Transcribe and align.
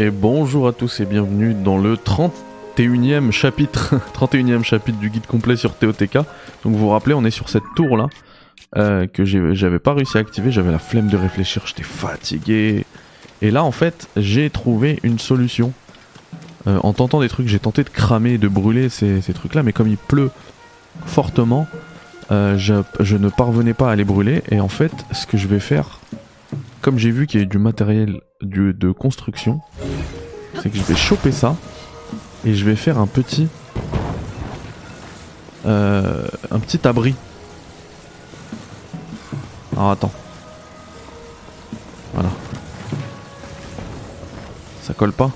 Et 0.00 0.10
bonjour 0.10 0.66
à 0.66 0.72
tous 0.72 1.00
et 1.00 1.04
bienvenue 1.04 1.52
dans 1.52 1.76
le 1.76 1.94
31e 1.94 3.32
chapitre, 3.32 3.96
31e 4.18 4.64
chapitre 4.64 4.98
du 4.98 5.10
guide 5.10 5.26
complet 5.26 5.56
sur 5.56 5.74
TOTK. 5.74 6.14
Donc 6.14 6.24
vous 6.64 6.78
vous 6.78 6.88
rappelez, 6.88 7.12
on 7.12 7.22
est 7.26 7.30
sur 7.30 7.50
cette 7.50 7.64
tour 7.76 7.98
là 7.98 8.06
euh, 8.78 9.06
que 9.06 9.26
j'avais 9.26 9.78
pas 9.78 9.92
réussi 9.92 10.16
à 10.16 10.20
activer, 10.20 10.50
j'avais 10.52 10.72
la 10.72 10.78
flemme 10.78 11.08
de 11.08 11.18
réfléchir, 11.18 11.64
j'étais 11.66 11.82
fatigué. 11.82 12.86
Et 13.42 13.50
là 13.50 13.62
en 13.62 13.72
fait, 13.72 14.08
j'ai 14.16 14.48
trouvé 14.48 14.98
une 15.02 15.18
solution. 15.18 15.74
Euh, 16.66 16.78
en 16.82 16.94
tentant 16.94 17.20
des 17.20 17.28
trucs, 17.28 17.48
j'ai 17.48 17.58
tenté 17.58 17.84
de 17.84 17.90
cramer, 17.90 18.38
de 18.38 18.48
brûler 18.48 18.88
ces, 18.88 19.20
trucs 19.34 19.54
là, 19.54 19.62
mais 19.62 19.74
comme 19.74 19.88
il 19.88 19.98
pleut 19.98 20.30
fortement, 21.04 21.66
euh, 22.30 22.56
je, 22.56 22.76
je 23.00 23.18
ne 23.18 23.28
parvenais 23.28 23.74
pas 23.74 23.92
à 23.92 23.96
les 23.96 24.04
brûler. 24.04 24.44
Et 24.50 24.60
en 24.60 24.68
fait, 24.68 24.92
ce 25.12 25.26
que 25.26 25.36
je 25.36 25.46
vais 25.46 25.60
faire, 25.60 26.00
comme 26.80 26.96
j'ai 26.96 27.10
vu 27.10 27.26
qu'il 27.26 27.40
y 27.40 27.42
a 27.42 27.46
du 27.46 27.58
matériel 27.58 28.22
du- 28.42 28.72
de 28.72 28.90
construction, 28.92 29.60
c'est 30.62 30.70
que 30.70 30.76
je 30.78 30.82
vais 30.82 30.96
choper 30.96 31.32
ça 31.32 31.56
et 32.44 32.54
je 32.54 32.64
vais 32.64 32.76
faire 32.76 32.98
un 32.98 33.06
petit 33.06 33.48
euh, 35.66 36.26
un 36.50 36.58
petit 36.58 36.86
abri. 36.88 37.14
Alors 39.76 39.90
attends. 39.90 40.12
Voilà. 42.14 42.30
Ça 44.82 44.94
colle 44.94 45.12
pas. 45.12 45.30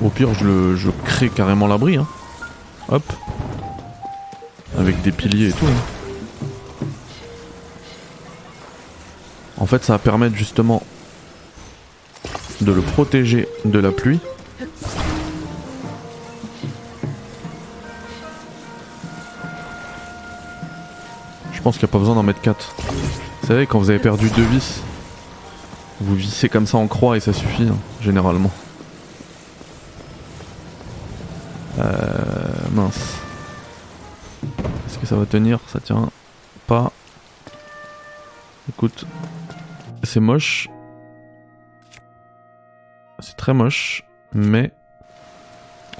Au 0.00 0.08
pire, 0.08 0.34
je 0.34 0.44
le 0.44 0.76
je 0.76 0.90
crée 1.04 1.28
carrément 1.28 1.66
l'abri. 1.66 1.96
Hein. 1.96 2.06
Hop. 2.88 3.04
Avec 4.78 5.02
des 5.02 5.12
piliers 5.12 5.48
et 5.50 5.52
tout. 5.52 5.66
hein. 5.66 6.01
En 9.58 9.66
fait, 9.66 9.84
ça 9.84 9.94
va 9.94 9.98
permettre 9.98 10.36
justement 10.36 10.82
de 12.60 12.72
le 12.72 12.80
protéger 12.80 13.48
de 13.64 13.78
la 13.78 13.90
pluie. 13.92 14.20
Je 21.52 21.60
pense 21.62 21.76
qu'il 21.76 21.86
n'y 21.86 21.90
a 21.90 21.92
pas 21.92 21.98
besoin 21.98 22.14
d'en 22.16 22.24
mettre 22.24 22.40
4. 22.40 22.74
Vous 23.42 23.46
savez, 23.46 23.66
quand 23.66 23.78
vous 23.78 23.90
avez 23.90 24.00
perdu 24.00 24.30
deux 24.30 24.44
vis, 24.44 24.80
vous 26.00 26.16
vissez 26.16 26.48
comme 26.48 26.66
ça 26.66 26.78
en 26.78 26.88
croix 26.88 27.16
et 27.16 27.20
ça 27.20 27.32
suffit, 27.32 27.68
hein, 27.68 27.76
généralement. 28.00 28.50
Euh, 31.78 31.84
mince. 32.72 33.18
Est-ce 34.88 34.98
que 34.98 35.06
ça 35.06 35.16
va 35.16 35.24
tenir? 35.24 35.60
Ça 35.72 35.78
tient 35.78 36.10
pas. 36.66 36.90
Écoute, 38.68 39.06
c'est 40.02 40.20
moche. 40.20 40.68
C'est 43.18 43.36
très 43.36 43.54
moche, 43.54 44.04
mais 44.32 44.72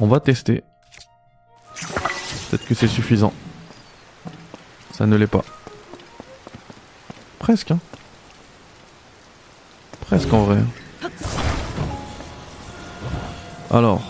on 0.00 0.06
va 0.06 0.20
tester. 0.20 0.64
Peut-être 2.50 2.66
que 2.66 2.74
c'est 2.74 2.88
suffisant. 2.88 3.32
Ça 4.92 5.06
ne 5.06 5.16
l'est 5.16 5.26
pas. 5.26 5.44
Presque, 7.38 7.70
hein. 7.70 7.78
Presque 10.00 10.32
en 10.32 10.44
vrai. 10.44 10.58
Alors. 13.70 14.02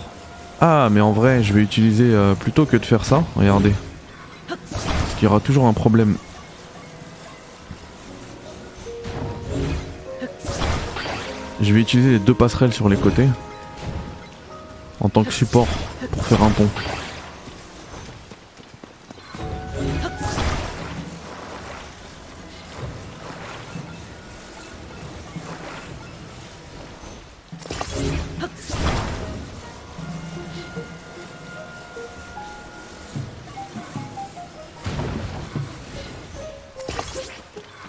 Ah, 0.61 0.89
mais 0.93 1.01
en 1.01 1.13
vrai, 1.13 1.43
je 1.43 1.53
vais 1.53 1.61
utiliser, 1.61 2.15
euh, 2.15 2.35
plutôt 2.35 2.67
que 2.67 2.77
de 2.77 2.85
faire 2.85 3.05
ça, 3.05 3.25
regardez. 3.35 3.75
Parce 4.49 5.15
qu'il 5.15 5.25
y 5.25 5.27
aura 5.27 5.41
toujours 5.41 5.67
un 5.67 5.73
problème. 5.73 6.17
Je 11.63 11.73
vais 11.73 11.81
utiliser 11.81 12.11
les 12.11 12.19
deux 12.19 12.35
passerelles 12.35 12.73
sur 12.73 12.89
les 12.89 12.97
côtés. 12.97 13.29
En 14.99 15.09
tant 15.09 15.23
que 15.23 15.33
support 15.33 15.69
pour 16.11 16.27
faire 16.27 16.43
un 16.43 16.51
pont. 16.51 16.69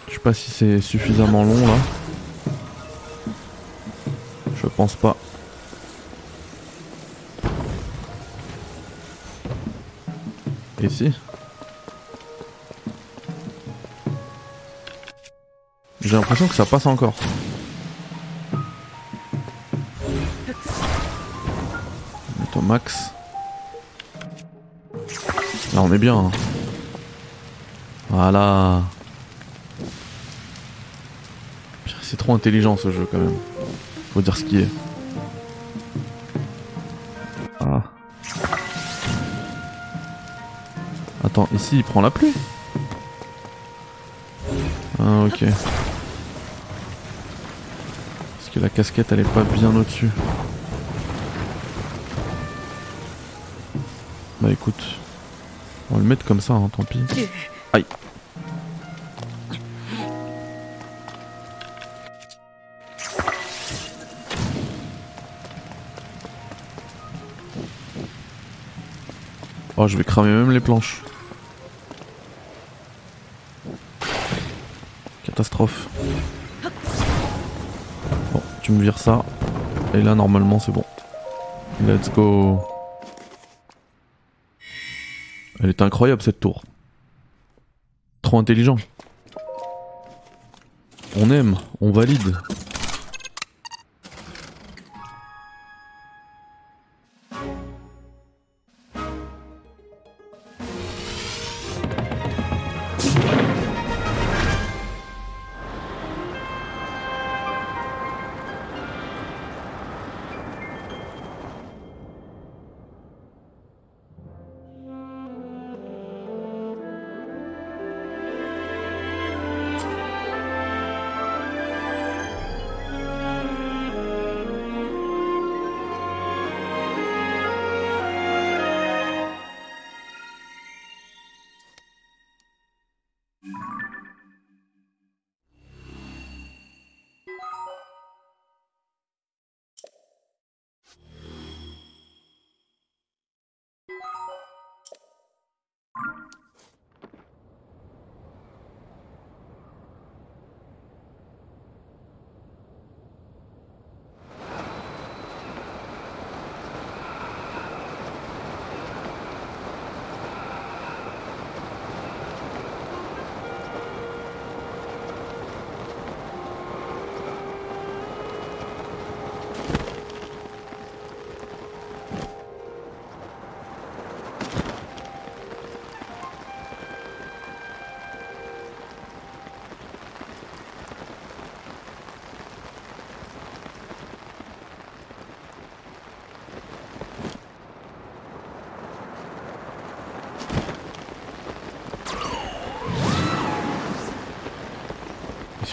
Je 0.07 0.13
sais 0.13 0.19
pas 0.19 0.33
si 0.33 0.51
c'est 0.51 0.79
suffisamment 0.79 1.44
long 1.44 1.67
là. 1.67 2.02
Pense 4.83 4.97
pas. 4.97 5.16
Si 10.89 11.13
J'ai 16.01 16.17
l'impression 16.17 16.49
que 16.49 16.53
ça 16.55 16.66
passe 16.66 16.85
encore. 16.85 17.13
Mettre 22.41 22.57
au 22.57 22.61
max. 22.61 23.11
Là 25.73 25.81
on 25.81 25.94
est 25.94 25.97
bien. 25.97 26.17
hein. 26.17 26.31
Voilà. 28.09 28.81
C'est 32.01 32.17
trop 32.17 32.33
intelligent 32.33 32.75
ce 32.75 32.91
jeu 32.91 33.07
quand 33.09 33.19
même. 33.19 33.52
Faut 34.13 34.22
dire 34.22 34.38
ce 34.38 34.44
qui 34.44 34.59
est. 34.59 34.69
Ah. 37.59 37.81
Attends, 41.24 41.50
ici 41.56 41.78
il 41.78 41.84
prend 41.84 42.01
la 42.01 42.12
pluie 42.12 42.34
Ah 45.00 45.24
ok. 45.25 45.46
Parce 48.38 48.50
que 48.53 48.59
la 48.59 48.69
casquette 48.69 49.12
elle 49.12 49.22
est 49.22 49.34
pas 49.34 49.44
bien 49.44 49.75
au-dessus. 49.75 50.12
Bah 54.41 54.51
écoute. 54.51 54.84
On 55.90 55.95
va 55.95 56.01
le 56.01 56.07
mettre 56.07 56.25
comme 56.25 56.41
ça, 56.41 56.53
hein, 56.53 56.69
tant 56.75 56.84
pis. 56.84 57.00
Aïe. 57.74 57.85
Oh, 69.83 69.88
je 69.89 69.97
vais 69.97 70.05
cramer 70.05 70.29
même 70.29 70.51
les 70.51 70.61
planches. 70.61 71.01
Catastrophe. 75.25 75.89
Bon, 78.31 78.41
tu 78.61 78.71
me 78.71 78.81
vires 78.81 78.97
ça. 78.97 79.25
Et 79.94 80.01
là, 80.01 80.16
normalement, 80.16 80.57
c'est 80.59 80.71
bon. 80.71 80.85
Let's 81.85 82.09
go. 82.09 82.61
Elle 85.61 85.67
est 85.67 85.81
incroyable 85.81 86.21
cette 86.21 86.39
tour. 86.39 86.63
Trop 88.21 88.39
intelligent. 88.39 88.77
On 91.17 91.29
aime, 91.29 91.57
on 91.81 91.91
valide. 91.91 92.38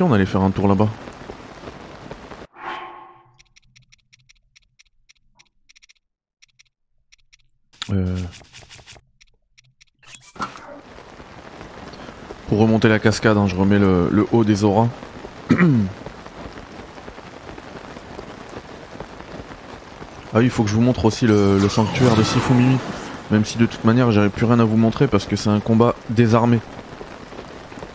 On 0.03 0.13
allait 0.13 0.27
faire 0.27 0.41
un 0.41 0.51
tour 0.51 0.67
là-bas. 0.67 0.89
Euh... 7.93 8.17
Pour 12.49 12.59
remonter 12.59 12.89
la 12.89 12.99
cascade, 12.99 13.37
hein, 13.37 13.47
je 13.47 13.55
remets 13.55 13.79
le, 13.79 14.27
haut 14.33 14.45
des 14.45 14.65
auras. 14.65 14.89
Ah 20.33 20.39
oui, 20.39 20.45
il 20.45 20.51
faut 20.51 20.63
que 20.63 20.71
je 20.71 20.77
vous 20.77 20.81
montre 20.81 21.07
aussi 21.07 21.27
le, 21.27 21.59
sanctuaire 21.69 22.15
de 22.15 22.23
Sifumimi. 22.23 22.79
Même 23.33 23.45
si 23.45 23.59
de 23.59 23.67
toute 23.67 23.83
manière, 23.83 24.13
j'aurais 24.13 24.29
plus 24.29 24.47
rien 24.47 24.61
à 24.61 24.65
vous 24.65 24.77
montrer 24.77 25.09
parce 25.09 25.27
que 25.27 25.35
c'est 25.35 25.51
un 25.51 25.59
combat 25.59 25.97
désarmé. 26.09 26.61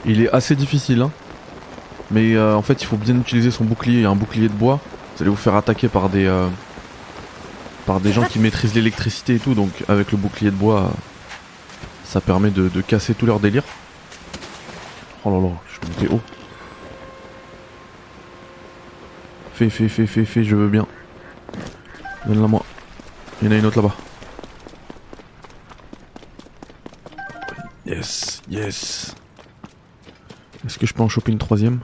Il 0.05 0.21
est 0.21 0.29
assez 0.31 0.53
difficile, 0.53 1.01
hein. 1.01 1.11
Mais 2.11 2.35
euh, 2.35 2.55
en 2.55 2.61
fait, 2.61 2.81
il 2.81 2.85
faut 2.85 2.97
bien 2.97 3.15
utiliser 3.15 3.51
son 3.51 3.63
bouclier. 3.63 3.99
Il 3.99 4.03
y 4.03 4.05
a 4.05 4.09
un 4.09 4.15
bouclier 4.15 4.47
de 4.47 4.53
bois. 4.53 4.79
Vous 5.15 5.23
allez 5.23 5.31
vous 5.31 5.35
faire 5.35 5.55
attaquer 5.55 5.87
par 5.87 6.09
des 6.09 6.25
euh, 6.25 6.47
par 7.85 7.99
des 7.99 8.11
gens 8.13 8.23
qui 8.23 8.39
maîtrisent 8.39 8.75
l'électricité 8.75 9.35
et 9.35 9.39
tout. 9.39 9.53
Donc 9.53 9.71
avec 9.87 10.11
le 10.11 10.17
bouclier 10.17 10.51
de 10.51 10.55
bois, 10.55 10.91
ça 12.03 12.21
permet 12.21 12.51
de, 12.51 12.69
de 12.69 12.81
casser 12.81 13.13
tout 13.13 13.25
leur 13.25 13.39
délire. 13.39 13.63
Oh 15.23 15.31
là 15.31 15.39
là, 15.39 15.53
je 15.67 15.73
suis 15.73 15.93
monté 15.93 16.13
haut. 16.13 16.21
Fais, 19.53 19.69
fais, 19.69 19.87
fais, 19.87 20.05
fais, 20.05 20.25
fais, 20.25 20.43
je 20.43 20.55
veux 20.55 20.67
bien. 20.67 20.85
Donne-la 22.27 22.47
moi. 22.47 22.63
Il 23.41 23.47
y 23.47 23.49
en 23.49 23.53
a 23.53 23.57
une 23.57 23.65
autre 23.65 23.81
là-bas. 23.81 23.95
Yes, 27.85 28.41
yes. 28.49 29.15
Est-ce 30.65 30.79
que 30.79 30.87
je 30.87 30.93
peux 30.93 31.03
en 31.03 31.09
choper 31.09 31.31
une 31.31 31.37
troisième? 31.37 31.79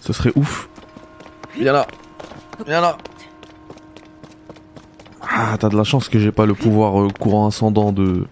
Ce 0.00 0.12
serait 0.12 0.32
ouf. 0.36 0.68
Viens 1.56 1.72
là. 1.72 1.86
Viens 2.66 2.80
là. 2.80 2.96
Ah, 5.20 5.56
t'as 5.58 5.68
de 5.68 5.76
la 5.76 5.84
chance 5.84 6.08
que 6.08 6.18
j'ai 6.18 6.32
pas 6.32 6.46
le 6.46 6.54
pouvoir 6.54 7.00
euh, 7.00 7.08
courant 7.08 7.46
ascendant 7.46 7.92
de... 7.92 8.26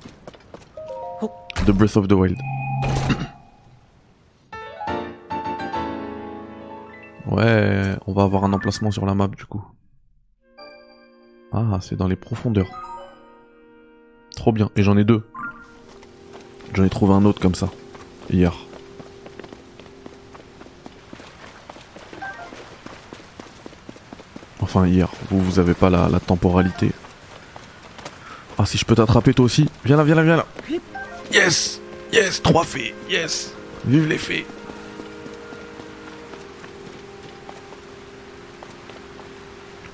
de 1.67 1.73
Breath 1.73 1.97
of 1.97 2.09
the 2.09 2.13
Wild. 2.13 2.39
Ouais, 7.31 7.97
on 8.09 8.13
va 8.13 8.25
avoir 8.25 8.43
un 8.43 8.53
emplacement 8.53 8.91
sur 8.91 9.07
la 9.07 9.15
map 9.15 9.29
du 9.29 9.47
coup. 9.47 9.63
Ah, 11.53 11.79
c'est 11.81 11.95
dans 11.95 12.09
les 12.09 12.17
profondeurs. 12.17 12.69
Trop 14.35 14.51
bien. 14.51 14.71
Et 14.75 14.83
j'en 14.83 14.97
ai 14.97 15.05
deux. 15.05 15.29
J'en 16.75 16.83
ai 16.85 16.91
trouvé 16.91 17.15
un 17.15 17.25
autre 17.25 17.41
comme 17.41 17.55
ça. 17.55 17.69
Hier. 18.31 18.53
Enfin, 24.61 24.87
hier. 24.87 25.09
Vous, 25.31 25.41
vous 25.41 25.59
avez 25.59 25.75
pas 25.75 25.91
la, 25.91 26.21
temporalité. 26.21 26.93
Ah, 28.59 28.67
si 28.67 28.79
je 28.79 28.85
peux 28.85 28.95
t'attraper 28.95 29.35
toi 29.35 29.45
aussi. 29.45 29.69
Viens 29.85 29.97
là, 29.97 30.05
viens 30.05 30.15
là, 30.15 30.23
viens 30.23 30.37
là. 30.37 30.47
Yes 31.33 31.81
Yes 32.13 32.43
Trois 32.43 32.65
fées 32.65 32.95
Yes 33.09 33.55
Vive 33.87 34.09
les 34.09 34.19
fées 34.19 34.47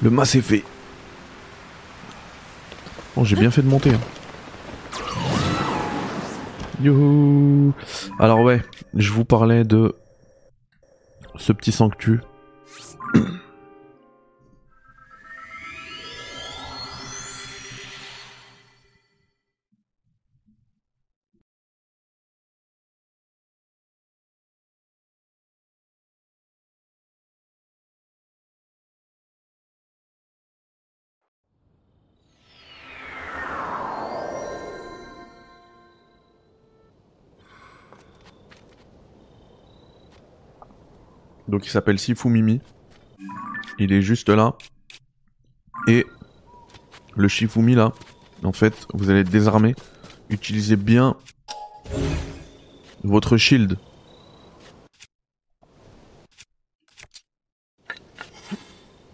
Le 0.03 0.11
mas 0.11 0.35
est 0.35 0.41
fait. 0.41 0.63
Bon, 3.15 3.25
j'ai 3.25 3.37
bien 3.37 3.51
fait 3.51 3.63
de 3.63 3.69
monter. 3.69 3.91
Hein. 3.91 4.01
Youhou 6.83 7.73
Alors 8.19 8.41
ouais, 8.41 8.63
je 8.95 9.11
vous 9.11 9.25
parlais 9.25 9.65
de 9.65 9.95
ce 11.37 11.53
petit 11.53 11.73
sanctu. 11.73 12.21
Donc 41.49 41.67
il 41.67 41.71
s'appelle 41.71 41.99
Shifumimi. 41.99 42.61
Il 43.79 43.93
est 43.93 44.03
juste 44.03 44.29
là. 44.29 44.57
Et 45.89 46.07
le 47.15 47.29
Shifumi 47.29 47.75
là, 47.75 47.93
en 48.43 48.53
fait, 48.53 48.87
vous 48.95 49.11
allez 49.11 49.25
désarmé. 49.25 49.75
Utilisez 50.29 50.77
bien 50.77 51.17
votre 53.05 53.37
shield. 53.37 53.79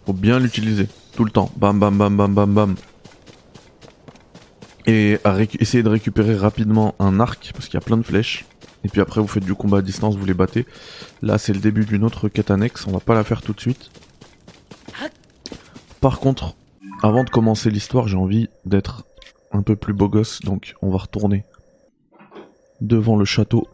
Faut 0.05 0.13
bien 0.13 0.39
l'utiliser 0.39 0.87
tout 1.15 1.23
le 1.23 1.31
temps. 1.31 1.51
Bam 1.55 1.79
bam 1.79 1.97
bam 1.97 2.15
bam 2.17 2.33
bam 2.33 2.53
bam. 2.53 2.75
Et 4.85 5.17
essayez 5.59 5.83
de 5.83 5.89
récupérer 5.89 6.35
rapidement 6.35 6.95
un 6.99 7.19
arc 7.19 7.51
parce 7.53 7.67
qu'il 7.67 7.75
y 7.75 7.77
a 7.77 7.85
plein 7.85 7.97
de 7.97 8.03
flèches. 8.03 8.45
Et 8.83 8.89
puis 8.89 9.01
après 9.01 9.21
vous 9.21 9.27
faites 9.27 9.45
du 9.45 9.55
combat 9.55 9.77
à 9.79 9.81
distance, 9.81 10.15
vous 10.15 10.25
les 10.25 10.33
battez. 10.33 10.65
Là 11.21 11.37
c'est 11.37 11.53
le 11.53 11.59
début 11.59 11.85
d'une 11.85 12.03
autre 12.03 12.29
quête 12.29 12.51
annexe, 12.51 12.85
on 12.87 12.91
va 12.91 12.99
pas 12.99 13.15
la 13.15 13.23
faire 13.23 13.41
tout 13.41 13.53
de 13.53 13.59
suite. 13.59 13.89
Par 16.01 16.19
contre, 16.19 16.55
avant 17.01 17.23
de 17.23 17.29
commencer 17.29 17.69
l'histoire, 17.69 18.07
j'ai 18.07 18.17
envie 18.17 18.49
d'être 18.65 19.05
un 19.51 19.61
peu 19.61 19.75
plus 19.75 19.93
beau 19.93 20.09
gosse, 20.09 20.41
donc 20.41 20.75
on 20.81 20.89
va 20.89 20.97
retourner 20.97 21.45
devant 22.81 23.15
le 23.15 23.23
château 23.23 23.67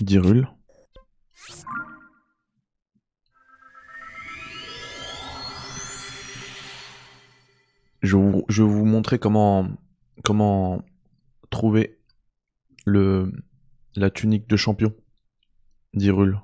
d'Hyrule. 0.00 0.48
Je 8.00 8.16
je 8.48 8.62
vais 8.62 8.68
vous 8.68 8.84
montrer 8.84 9.18
comment, 9.18 9.66
comment 10.22 10.82
trouver 11.50 11.98
le, 12.84 13.32
la 13.96 14.10
tunique 14.10 14.48
de 14.48 14.56
champion 14.56 14.92
d'Hyrule. 15.94 16.40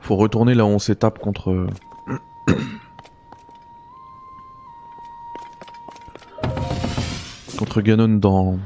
Faut 0.00 0.16
retourner 0.16 0.54
là 0.54 0.64
où 0.64 0.68
on 0.68 0.78
s'étape 0.78 1.20
contre. 1.20 1.68
Contre 7.62 7.80
Ganon 7.80 8.18
dans. 8.18 8.58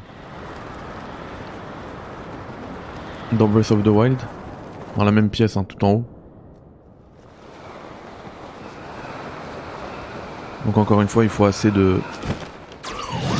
Dans 3.33 3.47
Breath 3.47 3.71
of 3.71 3.83
the 3.83 3.89
Wild. 3.89 4.17
Dans 4.97 5.05
la 5.05 5.13
même 5.13 5.29
pièce, 5.29 5.59
hein, 5.59 5.65
tout 5.65 5.85
en 5.85 5.91
haut. 5.97 6.05
Donc 10.65 10.79
encore 10.79 11.03
une 11.03 11.09
fois, 11.09 11.25
il 11.25 11.29
faut 11.29 11.45
assez 11.45 11.71
de. 11.71 12.01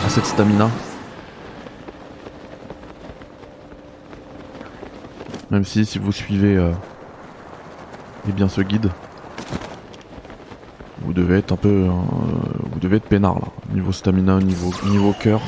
assez 0.05 0.21
de 0.21 0.27
stamina. 0.27 0.69
Même 5.51 5.65
si, 5.65 5.87
si 5.87 5.99
vous 5.99 6.13
suivez. 6.13 6.55
euh, 6.55 6.73
eh 8.29 8.33
bien 8.33 8.51
ce 8.51 8.61
guide. 8.61 8.91
Vous 11.01 11.15
devez 11.15 11.39
être 11.39 11.53
un 11.53 11.57
peu, 11.57 11.87
euh, 11.89 11.91
vous 12.77 12.81
devez 12.81 12.99
être 12.99 13.09
peinard 13.09 13.37
là. 13.37 13.49
Niveau 13.73 13.91
stamina, 13.91 14.39
niveau 14.39 14.71
niveau 14.85 15.15
cœur, 15.19 15.41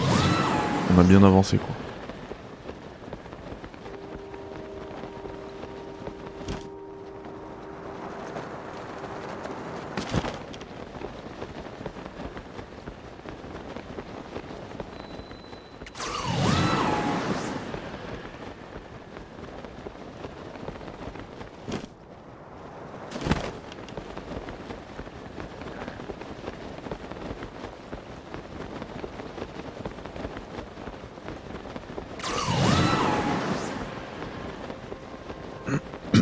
on 0.96 0.98
a 0.98 1.02
bien 1.04 1.22
avancé 1.22 1.58
quoi. 1.58 1.74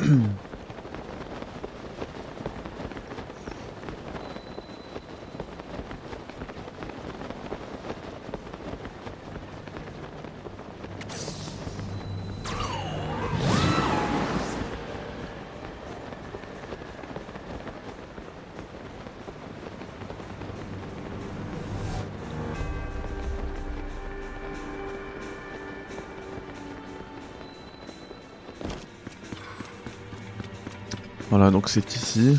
Hmm. 0.07 0.37
Voilà, 31.37 31.51
donc 31.51 31.69
c'est 31.69 31.95
ici. 31.95 32.39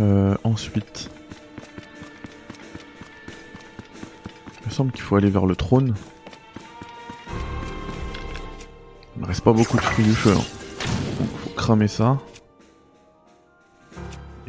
Euh, 0.00 0.34
ensuite, 0.42 1.08
il 4.60 4.66
me 4.66 4.72
semble 4.72 4.90
qu'il 4.90 5.02
faut 5.02 5.14
aller 5.14 5.30
vers 5.30 5.46
le 5.46 5.54
trône. 5.54 5.94
Il 9.14 9.22
me 9.22 9.26
reste 9.28 9.42
pas 9.42 9.52
beaucoup 9.52 9.76
de 9.76 9.82
fruits 9.82 10.04
du 10.04 10.12
feu. 10.16 10.32
Hein. 10.32 10.42
Donc 11.20 11.28
faut 11.44 11.50
cramer 11.50 11.86
ça. 11.86 12.18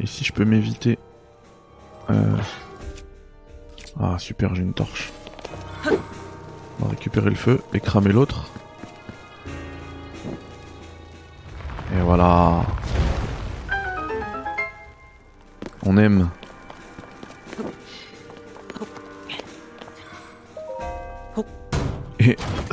Et 0.00 0.06
si 0.08 0.24
je 0.24 0.32
peux 0.32 0.44
m'éviter... 0.44 0.98
Euh... 2.10 2.38
Ah 4.00 4.18
super, 4.18 4.56
j'ai 4.56 4.62
une 4.62 4.74
torche. 4.74 5.12
On 6.80 6.86
va 6.86 6.90
récupérer 6.90 7.30
le 7.30 7.36
feu 7.36 7.60
et 7.72 7.78
cramer 7.78 8.10
l'autre. 8.10 8.50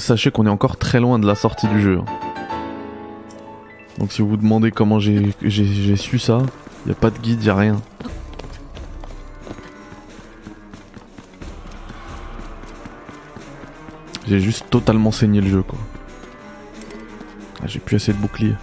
Sachez 0.10 0.32
qu'on 0.32 0.48
est 0.48 0.50
encore 0.50 0.78
très 0.78 1.00
loin 1.00 1.20
de 1.20 1.28
la 1.28 1.36
sortie 1.36 1.68
du 1.68 1.80
jeu. 1.82 2.00
hein. 2.00 2.06
Donc 4.00 4.12
si 4.12 4.24
vous 4.24 4.30
vous 4.30 4.38
demandez 4.38 4.72
comment 4.72 5.00
j'ai 5.00 5.96
su 5.98 6.18
ça, 6.18 6.40
y 6.88 6.92
a 6.92 6.96
pas 6.96 7.12
de 7.12 7.20
guide, 7.20 7.44
y 7.44 7.50
a 7.52 7.56
rien. 7.56 7.80
J'ai 14.28 14.40
juste 14.40 14.66
totalement 14.70 15.12
saigné 15.12 15.42
le 15.42 15.50
jeu 15.50 15.62
quoi. 15.64 15.78
Ah, 17.62 17.66
J'ai 17.68 17.80
plus 17.80 17.96
assez 17.98 18.14
de 18.14 18.18
boucliers. 18.18 18.56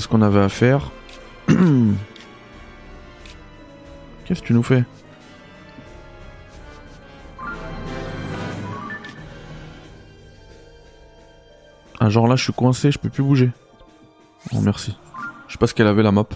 Ce 0.00 0.08
qu'on 0.08 0.22
avait 0.22 0.40
à 0.40 0.48
faire. 0.48 0.90
Qu'est-ce 4.24 4.40
que 4.40 4.46
tu 4.46 4.54
nous 4.54 4.62
fais? 4.62 4.84
Ah 12.00 12.10
genre 12.10 12.28
là 12.28 12.36
je 12.36 12.44
suis 12.44 12.52
coincé, 12.52 12.90
je 12.90 12.98
peux 12.98 13.08
plus 13.08 13.22
bouger. 13.22 13.50
Oh 14.52 14.60
merci. 14.60 14.96
Je 15.48 15.52
sais 15.52 15.58
pas 15.58 15.66
ce 15.66 15.74
qu'elle 15.74 15.86
avait 15.86 16.02
la 16.02 16.12
map. 16.12 16.26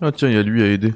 Ah 0.00 0.12
tiens, 0.12 0.28
il 0.28 0.34
y 0.36 0.38
a 0.38 0.42
lui 0.42 0.62
à 0.62 0.66
aider. 0.66 0.94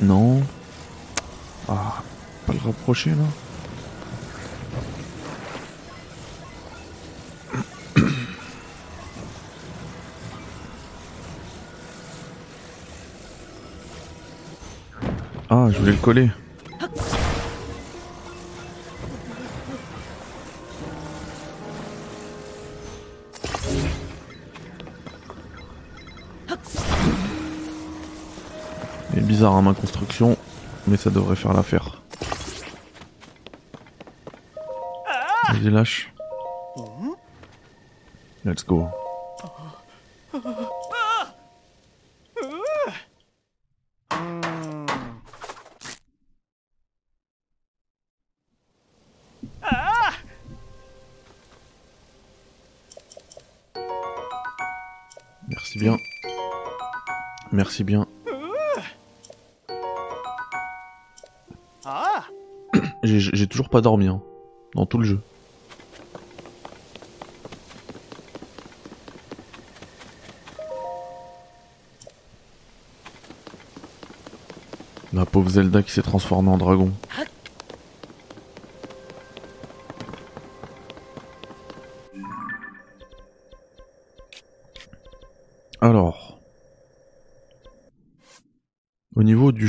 Non. 0.00 0.42
Ah, 1.68 2.02
pas 2.46 2.52
le 2.54 2.58
rapprocher 2.58 3.10
là. 3.10 3.16
Ah, 15.64 15.68
je 15.70 15.78
voulais 15.78 15.92
le 15.92 15.98
coller. 15.98 16.28
Il 29.12 29.18
est 29.18 29.20
bizarre 29.20 29.54
à 29.54 29.62
ma 29.62 29.72
construction, 29.72 30.36
mais 30.88 30.96
ça 30.96 31.10
devrait 31.10 31.36
faire 31.36 31.52
l'affaire. 31.52 32.02
Vas-y, 35.48 35.70
lâche. 35.70 36.12
Let's 38.44 38.66
go. 38.66 38.88
Merci 57.72 57.84
bien. 57.84 58.06
J'ai 63.02 63.18
j'ai 63.18 63.46
toujours 63.46 63.70
pas 63.70 63.80
dormi 63.80 64.08
hein, 64.08 64.20
dans 64.74 64.84
tout 64.84 64.98
le 64.98 65.06
jeu. 65.06 65.20
La 75.14 75.24
pauvre 75.24 75.48
Zelda 75.48 75.82
qui 75.82 75.92
s'est 75.92 76.02
transformée 76.02 76.50
en 76.50 76.58
dragon. 76.58 76.92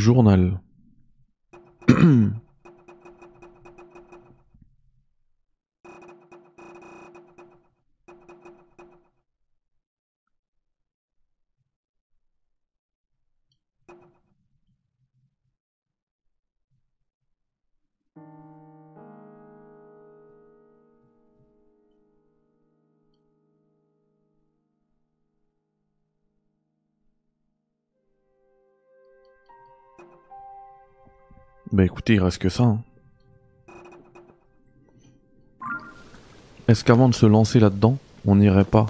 Journal. 0.03 0.52
Bah 31.73 31.83
écoutez, 31.83 32.13
il 32.13 32.21
reste 32.21 32.37
que 32.37 32.49
ça. 32.49 32.65
hein. 32.65 32.81
Est-ce 36.67 36.83
qu'avant 36.83 37.09
de 37.09 37.15
se 37.15 37.25
lancer 37.25 37.59
là-dedans, 37.59 37.97
on 38.27 38.35
n'irait 38.35 38.63
pas? 38.63 38.85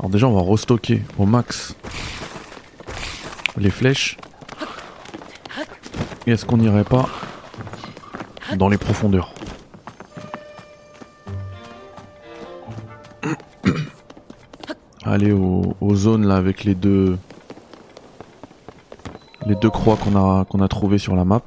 Alors 0.00 0.10
déjà, 0.10 0.26
on 0.26 0.34
va 0.34 0.42
restocker 0.42 1.02
au 1.18 1.24
max 1.24 1.76
les 3.56 3.70
flèches. 3.70 4.16
Et 6.26 6.32
est-ce 6.32 6.46
qu'on 6.46 6.56
n'irait 6.56 6.82
pas 6.82 7.08
dans 8.56 8.68
les 8.68 8.78
profondeurs? 8.78 9.32
Aller 15.04 15.30
aux, 15.30 15.76
aux 15.80 15.94
zones 15.94 16.26
là 16.26 16.34
avec 16.34 16.64
les 16.64 16.74
deux 16.74 17.16
les 19.52 19.58
deux 19.58 19.68
croix 19.68 19.98
qu'on 19.98 20.16
a 20.16 20.46
qu'on 20.46 20.62
a 20.62 20.68
trouvées 20.68 20.96
sur 20.96 21.14
la 21.14 21.26
map. 21.26 21.42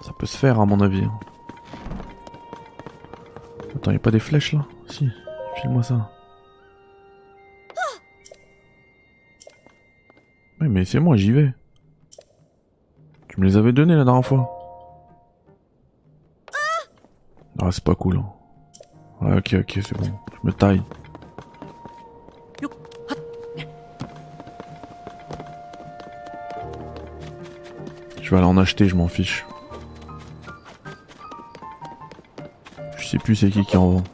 Ça 0.00 0.12
peut 0.18 0.24
se 0.24 0.38
faire 0.38 0.58
à 0.58 0.64
mon 0.64 0.80
avis. 0.80 1.06
Attends, 3.76 3.90
y 3.90 3.96
a 3.96 3.98
pas 3.98 4.10
des 4.10 4.20
flèches 4.20 4.54
là? 4.54 4.64
Si, 4.88 5.06
file-moi 5.56 5.82
ça. 5.82 6.10
Oui, 10.62 10.68
mais 10.68 10.86
c'est 10.86 10.98
moi, 10.98 11.16
j'y 11.16 11.30
vais. 11.30 11.52
Tu 13.28 13.38
me 13.38 13.44
les 13.44 13.58
avais 13.58 13.72
données 13.72 13.96
la 13.96 14.04
dernière 14.04 14.24
fois. 14.24 14.50
Ah, 17.60 17.70
c'est 17.70 17.84
pas 17.84 17.94
cool. 17.94 18.16
hein. 18.16 19.36
Ok, 19.36 19.54
ok, 19.60 19.78
c'est 19.84 19.96
bon. 19.98 20.10
Je 20.32 20.46
me 20.46 20.52
taille. 20.54 20.82
Je 28.30 28.36
vais 28.36 28.42
aller 28.42 28.48
en 28.48 28.58
acheter, 28.58 28.86
je 28.86 28.94
m'en 28.94 29.08
fiche. 29.08 29.44
Je 32.96 33.08
sais 33.08 33.18
plus 33.18 33.34
c'est 33.34 33.50
qui 33.50 33.64
qui 33.64 33.76
en 33.76 33.90
vend. 33.90 34.04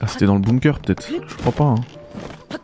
Ah, 0.00 0.08
c'était 0.08 0.26
dans 0.26 0.34
le 0.34 0.40
bunker 0.40 0.80
peut-être 0.80 1.08
Je 1.08 1.36
crois 1.36 1.52
pas. 1.52 1.74
Hein. 2.50 2.58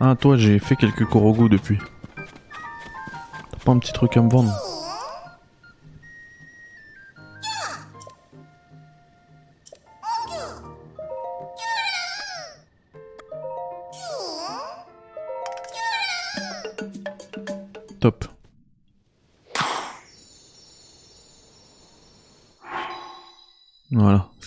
Ah, 0.00 0.16
toi, 0.18 0.38
j'ai 0.38 0.58
fait 0.58 0.74
quelques 0.74 1.04
korogu 1.04 1.50
depuis. 1.50 1.78
T'as 2.16 3.58
pas 3.66 3.72
un 3.72 3.78
petit 3.80 3.92
truc 3.92 4.16
à 4.16 4.22
me 4.22 4.30
vendre 4.30 4.50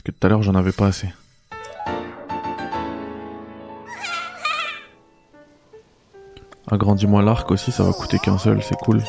que 0.08 0.12
tout 0.12 0.26
à 0.26 0.30
l'heure 0.30 0.41
j'en 0.41 0.56
avais 0.56 0.72
pas 0.72 0.88
assez. 0.88 1.10
Agrandis-moi 6.72 7.22
l'arc 7.22 7.50
aussi, 7.52 7.72
ça 7.72 7.84
va 7.84 7.91
coûter 7.91 8.17
qu'un 8.17 8.38
seul, 8.38 8.63
c'est 8.63 8.78
cool. 8.78 9.04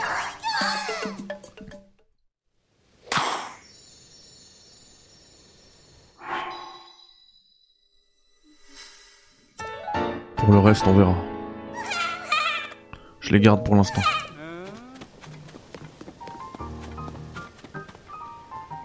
Pour 10.37 10.53
le 10.53 10.59
reste, 10.59 10.87
on 10.87 10.95
verra. 10.95 11.15
Je 13.21 13.33
les 13.33 13.41
garde 13.41 13.65
pour 13.65 13.77
l'instant. 13.77 14.03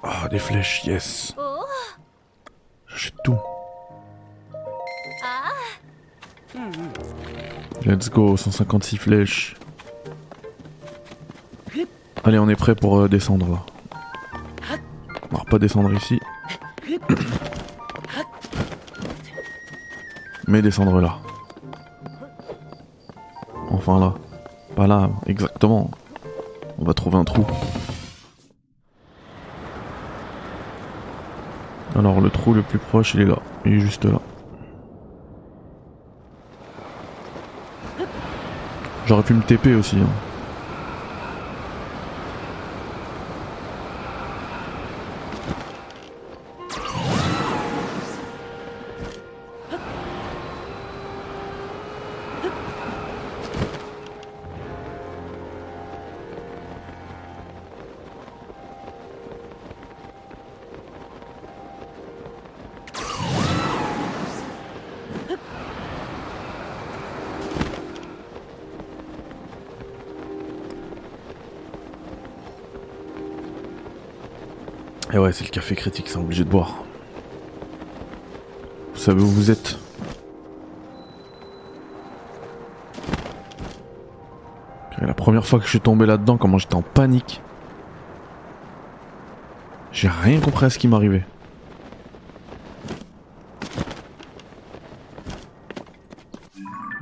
Ah, 0.04 0.28
des 0.30 0.40
flèches, 0.40 0.84
yes. 0.86 1.36
Let's 7.86 8.10
go, 8.10 8.38
156 8.38 8.98
flèches. 8.98 9.56
Allez, 12.24 12.40
on 12.40 12.48
est 12.48 12.56
prêt 12.56 12.76
pour 12.76 12.98
euh, 12.98 13.10
descendre 13.10 13.50
là. 13.50 14.78
On 15.32 15.38
va 15.38 15.44
pas 15.44 15.60
descendre 15.60 15.94
ici. 15.94 16.18
Mais 20.48 20.62
descendre 20.62 21.02
là. 21.02 21.18
Enfin 23.70 24.00
là. 24.00 24.14
Pas 24.78 24.88
là, 24.88 25.10
exactement. 25.28 25.92
On 26.78 26.86
va 26.86 26.94
trouver 26.94 27.18
un 27.18 27.26
trou. 27.26 27.46
Alors 31.96 32.22
le 32.22 32.30
trou 32.30 32.54
le 32.54 32.62
plus 32.62 32.80
proche, 32.80 33.14
il 33.16 33.22
est 33.22 33.26
là. 33.26 33.40
Il 33.66 33.74
est 33.74 33.80
juste 33.80 34.06
là. 34.06 34.22
J'aurais 39.14 39.22
pu 39.26 39.36
me 39.36 39.44
TP 39.44 39.76
aussi. 39.78 39.98
hein. 39.98 40.33
Café 75.54 75.76
critique, 75.76 76.10
c'est 76.10 76.18
obligé 76.18 76.44
de 76.44 76.50
boire. 76.50 76.84
Vous 78.94 79.00
savez 79.00 79.22
où 79.22 79.28
vous 79.28 79.52
êtes? 79.52 79.78
La 85.00 85.14
première 85.14 85.46
fois 85.46 85.60
que 85.60 85.66
je 85.66 85.70
suis 85.70 85.80
tombé 85.80 86.08
là-dedans, 86.08 86.38
comment 86.38 86.58
j'étais 86.58 86.76
en 86.76 86.82
panique. 86.82 87.42
J'ai 89.92 90.08
rien 90.08 90.40
compris 90.42 90.66
à 90.66 90.70
ce 90.72 90.80
qui 90.80 90.88
m'arrivait. 90.88 91.26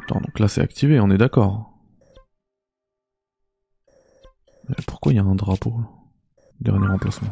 Attends, 0.03 0.19
donc 0.19 0.39
là 0.39 0.49
c'est 0.49 0.61
activé, 0.61 0.99
on 0.99 1.09
est 1.09 1.17
d'accord. 1.17 1.71
Pourquoi 4.87 5.13
il 5.13 5.15
y 5.15 5.19
a 5.19 5.23
un 5.23 5.35
drapeau? 5.35 5.73
Dernier 6.59 6.87
emplacement. 6.87 7.29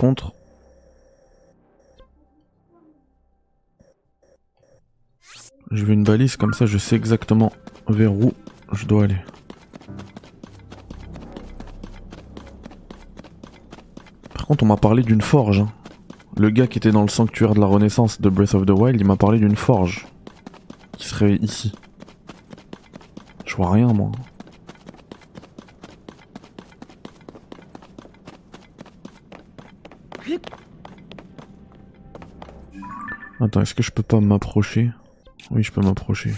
Contre... 0.00 0.32
Je 5.70 5.84
veux 5.84 5.92
une 5.92 6.02
balise 6.02 6.36
comme 6.36 6.52
ça 6.52 6.66
je 6.66 6.78
sais 6.78 6.96
exactement 6.96 7.52
vers 7.86 8.12
où 8.12 8.32
je 8.72 8.86
dois 8.86 9.04
aller. 9.04 9.18
Par 14.34 14.46
contre, 14.46 14.64
on 14.64 14.66
m'a 14.66 14.76
parlé 14.76 15.02
d'une 15.04 15.20
forge. 15.20 15.60
hein. 15.60 15.68
Le 16.36 16.50
gars 16.50 16.66
qui 16.66 16.78
était 16.78 16.90
dans 16.90 17.02
le 17.02 17.08
sanctuaire 17.08 17.54
de 17.54 17.60
la 17.60 17.66
Renaissance 17.66 18.20
de 18.20 18.28
Breath 18.30 18.54
of 18.54 18.66
the 18.66 18.70
Wild, 18.70 19.00
il 19.00 19.06
m'a 19.06 19.16
parlé 19.16 19.38
d'une 19.38 19.54
forge. 19.54 20.06
Qui 20.96 21.06
serait 21.06 21.36
ici. 21.36 21.72
Je 23.44 23.54
vois 23.54 23.70
rien, 23.70 23.92
moi. 23.92 24.10
Attends, 33.50 33.62
est-ce 33.62 33.74
que 33.74 33.82
je 33.82 33.90
peux 33.90 34.04
pas 34.04 34.20
m'approcher? 34.20 34.92
Oui, 35.50 35.64
je 35.64 35.72
peux 35.72 35.80
m'approcher. 35.80 36.30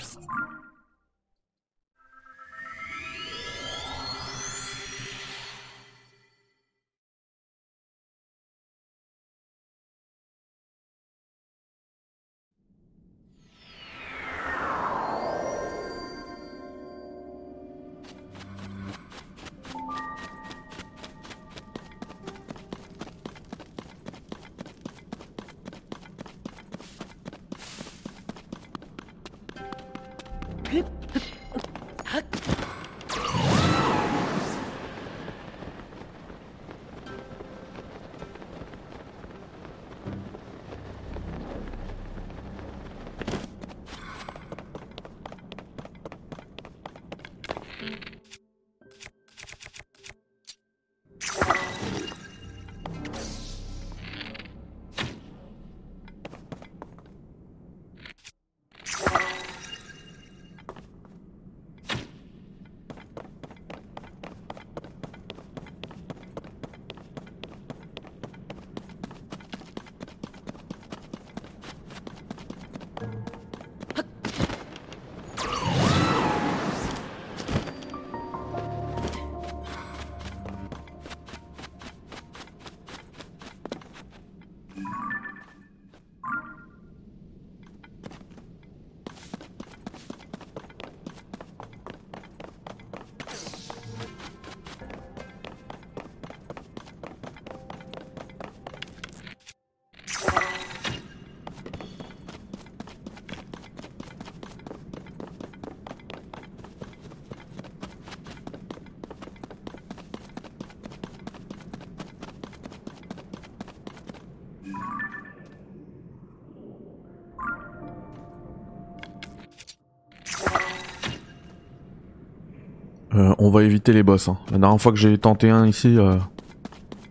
On 123.45 123.51
va 123.51 123.65
éviter 123.65 123.93
les 123.93 124.03
boss. 124.03 124.29
hein. 124.29 124.39
La 124.51 124.59
dernière 124.59 124.81
fois 124.81 124.93
que 124.93 124.99
j'ai 124.99 125.17
tenté 125.19 125.51
un 125.51 125.67
ici, 125.67 125.99
euh, 125.99 126.17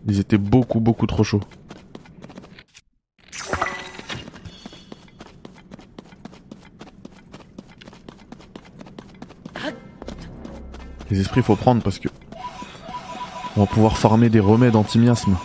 ils 0.08 0.18
étaient 0.18 0.38
beaucoup 0.38 0.80
beaucoup 0.80 1.06
trop 1.06 1.24
chauds. 1.24 1.40
Les 11.10 11.20
esprits 11.20 11.42
faut 11.42 11.56
prendre 11.56 11.82
parce 11.82 11.98
que 11.98 12.08
on 13.56 13.60
va 13.60 13.66
pouvoir 13.66 13.98
farmer 13.98 14.30
des 14.30 14.40
remèdes 14.40 14.76
anti-miasme. 14.76 15.36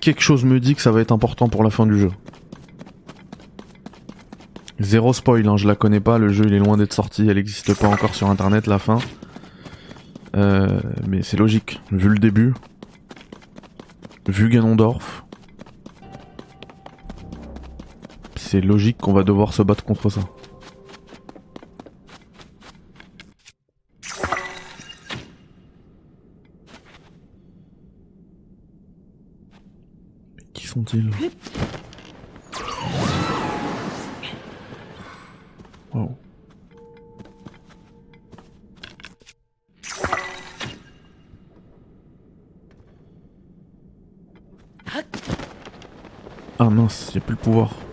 Quelque 0.00 0.20
chose 0.20 0.44
me 0.44 0.60
dit 0.60 0.74
que 0.74 0.82
ça 0.82 0.90
va 0.90 1.00
être 1.00 1.12
important 1.12 1.48
pour 1.48 1.64
la 1.64 1.70
fin 1.70 1.86
du 1.86 1.98
jeu. 1.98 2.10
Zéro 4.86 5.12
spoil, 5.12 5.48
hein, 5.48 5.56
je 5.56 5.66
la 5.66 5.74
connais 5.74 5.98
pas, 5.98 6.16
le 6.16 6.28
jeu 6.28 6.44
il 6.46 6.54
est 6.54 6.60
loin 6.60 6.76
d'être 6.76 6.92
sorti, 6.92 7.26
elle 7.28 7.34
n'existe 7.34 7.76
pas 7.76 7.88
encore 7.88 8.14
sur 8.14 8.30
internet 8.30 8.68
la 8.68 8.78
fin. 8.78 8.98
Euh, 10.36 10.80
mais 11.08 11.22
c'est 11.22 11.36
logique, 11.36 11.80
vu 11.90 12.08
le 12.08 12.20
début, 12.20 12.54
vu 14.28 14.48
Ganondorf, 14.48 15.24
c'est 18.36 18.60
logique 18.60 18.98
qu'on 18.98 19.12
va 19.12 19.24
devoir 19.24 19.54
se 19.54 19.62
battre 19.62 19.82
contre 19.82 20.08
ça. 20.08 20.20
Qui 30.54 30.68
sont-ils? 30.68 31.10
A 46.96 47.20
plus 47.20 47.32
le 47.32 47.36
pouvoir. 47.36 47.85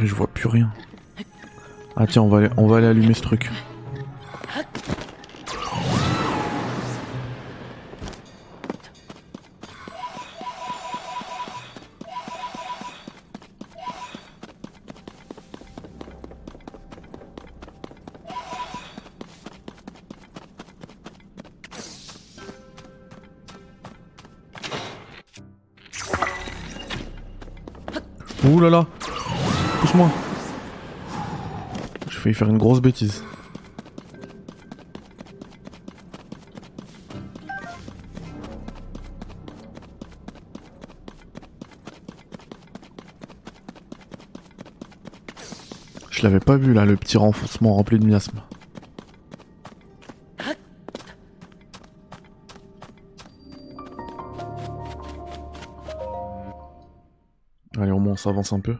Je 0.00 0.14
vois 0.14 0.26
plus 0.26 0.48
rien. 0.48 0.70
Ah 1.96 2.06
tiens, 2.06 2.22
on 2.22 2.28
va 2.28 2.38
aller, 2.38 2.50
on 2.56 2.66
va 2.66 2.78
aller 2.78 2.86
allumer 2.86 3.14
ce 3.14 3.22
truc. 3.22 3.50
Faire 32.34 32.48
une 32.48 32.58
grosse 32.58 32.80
bêtise. 32.80 33.22
Je 46.10 46.22
l'avais 46.22 46.40
pas 46.40 46.56
vu 46.56 46.72
là, 46.72 46.84
le 46.86 46.96
petit 46.96 47.18
renforcement 47.18 47.74
rempli 47.74 47.98
de 47.98 48.06
miasme. 48.06 48.40
Allez, 57.76 57.90
au 57.90 57.98
moins 57.98 58.12
on 58.12 58.16
s'avance 58.16 58.52
un 58.52 58.60
peu. 58.60 58.76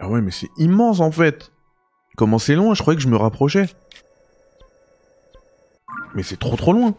Ah 0.00 0.08
ouais, 0.08 0.20
mais 0.20 0.30
c'est 0.30 0.50
immense 0.58 1.00
en 1.00 1.10
fait. 1.10 1.50
Comment 2.16 2.38
c'est 2.38 2.54
loin 2.54 2.74
Je 2.74 2.82
croyais 2.82 2.96
que 2.96 3.02
je 3.02 3.08
me 3.08 3.16
rapprochais. 3.16 3.68
Mais 6.14 6.22
c'est 6.22 6.38
trop 6.38 6.56
trop 6.56 6.72
loin. 6.72 6.94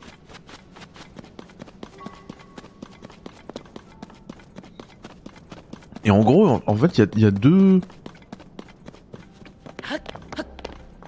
Et 6.04 6.12
en 6.12 6.24
gros, 6.24 6.62
en, 6.66 6.76
fait, 6.76 7.00
il 7.00 7.20
y, 7.20 7.26
a, 7.26 7.32
deux... 7.32 7.82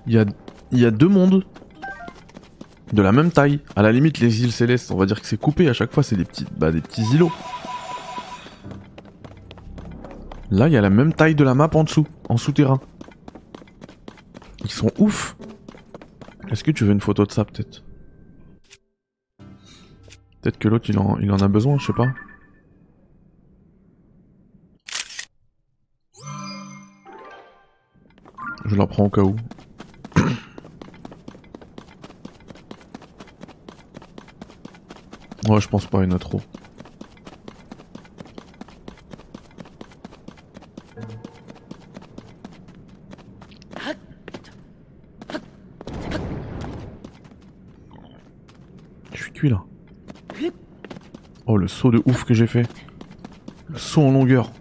Il 0.07 0.13
y 0.13 0.17
a, 0.17 0.25
y 0.71 0.85
a 0.85 0.91
deux 0.91 1.07
mondes. 1.07 1.45
De 2.93 3.01
la 3.01 3.11
même 3.11 3.31
taille. 3.31 3.59
À 3.75 3.81
la 3.81 3.91
limite, 3.91 4.19
les 4.19 4.43
îles 4.43 4.51
célestes, 4.51 4.91
on 4.91 4.97
va 4.97 5.05
dire 5.05 5.19
que 5.19 5.27
c'est 5.27 5.39
coupé 5.39 5.67
à 5.67 5.73
chaque 5.73 5.91
fois, 5.93 6.03
c'est 6.03 6.15
des 6.15 6.25
petits, 6.25 6.45
bah, 6.57 6.71
des 6.71 6.81
petits 6.81 7.03
îlots. 7.13 7.31
Là, 10.49 10.67
il 10.67 10.73
y 10.73 10.77
a 10.77 10.81
la 10.81 10.89
même 10.89 11.13
taille 11.13 11.35
de 11.35 11.43
la 11.43 11.53
map 11.53 11.69
en 11.73 11.83
dessous, 11.83 12.07
en 12.29 12.37
souterrain. 12.37 12.79
Ils 14.63 14.71
sont 14.71 14.91
ouf. 14.97 15.35
Est-ce 16.49 16.63
que 16.63 16.71
tu 16.71 16.85
veux 16.85 16.93
une 16.93 17.01
photo 17.01 17.25
de 17.25 17.31
ça, 17.31 17.43
peut-être? 17.43 17.83
Peut-être 20.41 20.57
que 20.57 20.69
l'autre, 20.69 20.89
il 20.89 20.97
en, 20.97 21.17
il 21.19 21.29
en 21.31 21.39
a 21.39 21.47
besoin, 21.49 21.77
je 21.77 21.87
sais 21.87 21.93
pas. 21.93 22.07
Je 28.65 28.75
la 28.75 28.87
prends 28.87 29.05
au 29.05 29.09
cas 29.09 29.21
où. 29.21 29.35
Ouais, 35.47 35.61
je 35.61 35.67
pense 35.67 35.85
pas, 35.85 35.99
il 35.99 36.03
y 36.03 36.07
en. 36.19 36.41
Je 49.13 49.23
suis 49.23 49.31
cuit 49.31 49.49
là. 49.49 49.63
Oh 51.45 51.57
le 51.57 51.67
saut 51.67 51.91
de 51.91 52.01
ouf 52.05 52.23
que 52.25 52.33
j'ai 52.33 52.47
fait. 52.47 52.67
Le 53.67 53.77
saut 53.77 54.01
en 54.01 54.11
longueur. 54.11 54.51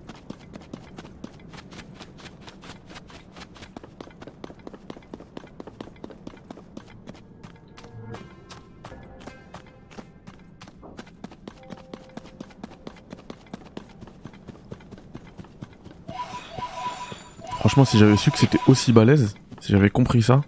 Franchement, 17.67 17.85
si 17.85 17.99
j'avais 17.99 18.17
su 18.17 18.31
que 18.31 18.39
c'était 18.39 18.61
aussi 18.69 18.93
balèze, 18.93 19.35
si 19.59 19.73
j'avais 19.73 19.91
compris 19.91 20.23
ça, 20.23 20.43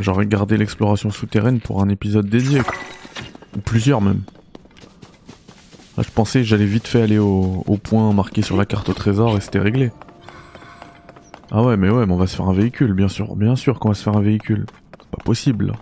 j'aurais 0.00 0.24
gardé 0.24 0.56
l'exploration 0.56 1.10
souterraine 1.10 1.60
pour 1.60 1.82
un 1.82 1.90
épisode 1.90 2.30
dédié. 2.30 2.62
Ou 3.54 3.60
plusieurs 3.60 4.00
même. 4.00 4.22
Je 5.98 6.08
pensais 6.08 6.38
que 6.38 6.46
j'allais 6.46 6.64
vite 6.64 6.88
fait 6.88 7.02
aller 7.02 7.18
au, 7.18 7.78
point 7.82 8.10
marqué 8.14 8.40
sur 8.40 8.56
la 8.56 8.64
carte 8.64 8.88
au 8.88 8.94
trésor 8.94 9.36
et 9.36 9.42
c'était 9.42 9.58
réglé. 9.58 9.92
Ah 11.50 11.62
ouais, 11.62 11.76
mais 11.76 11.90
ouais, 11.90 12.06
mais 12.06 12.14
on 12.14 12.16
va 12.16 12.26
se 12.26 12.36
faire 12.36 12.48
un 12.48 12.54
véhicule, 12.54 12.94
bien 12.94 13.08
sûr. 13.08 13.36
Bien 13.36 13.54
sûr 13.54 13.78
qu'on 13.78 13.90
va 13.90 13.94
se 13.94 14.02
faire 14.02 14.16
un 14.16 14.22
véhicule. 14.22 14.64
Pas 15.10 15.22
possible. 15.22 15.74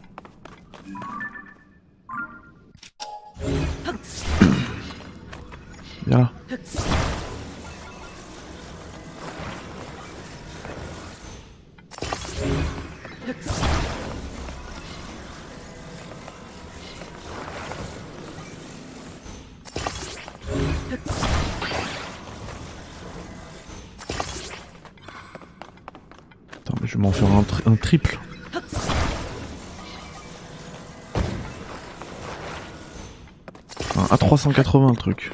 380 34.43 34.91
le 34.91 34.97
truc. 34.97 35.33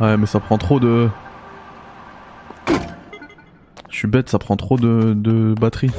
Ouais 0.00 0.16
mais 0.16 0.26
ça 0.26 0.40
prend 0.40 0.58
trop 0.58 0.80
de... 0.80 1.08
Je 3.90 3.96
suis 3.96 4.08
bête, 4.08 4.28
ça 4.28 4.40
prend 4.40 4.56
trop 4.56 4.76
de, 4.76 5.14
de 5.16 5.54
batterie. 5.54 5.92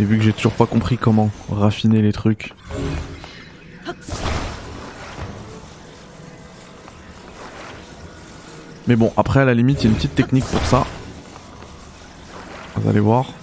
Et 0.00 0.04
vu 0.04 0.18
que 0.18 0.24
j'ai 0.24 0.32
toujours 0.32 0.54
pas 0.54 0.66
compris 0.66 0.98
comment 0.98 1.30
raffiner 1.52 2.02
les 2.02 2.12
trucs. 2.12 2.52
Mais 8.88 8.96
bon, 8.96 9.12
après 9.16 9.40
à 9.40 9.44
la 9.44 9.54
limite, 9.54 9.82
il 9.82 9.84
y 9.84 9.86
a 9.86 9.90
une 9.90 9.96
petite 9.96 10.16
technique 10.16 10.46
pour 10.46 10.62
ça. 10.62 10.84
Vous 12.74 12.88
allez 12.88 13.00
voir. 13.00 13.37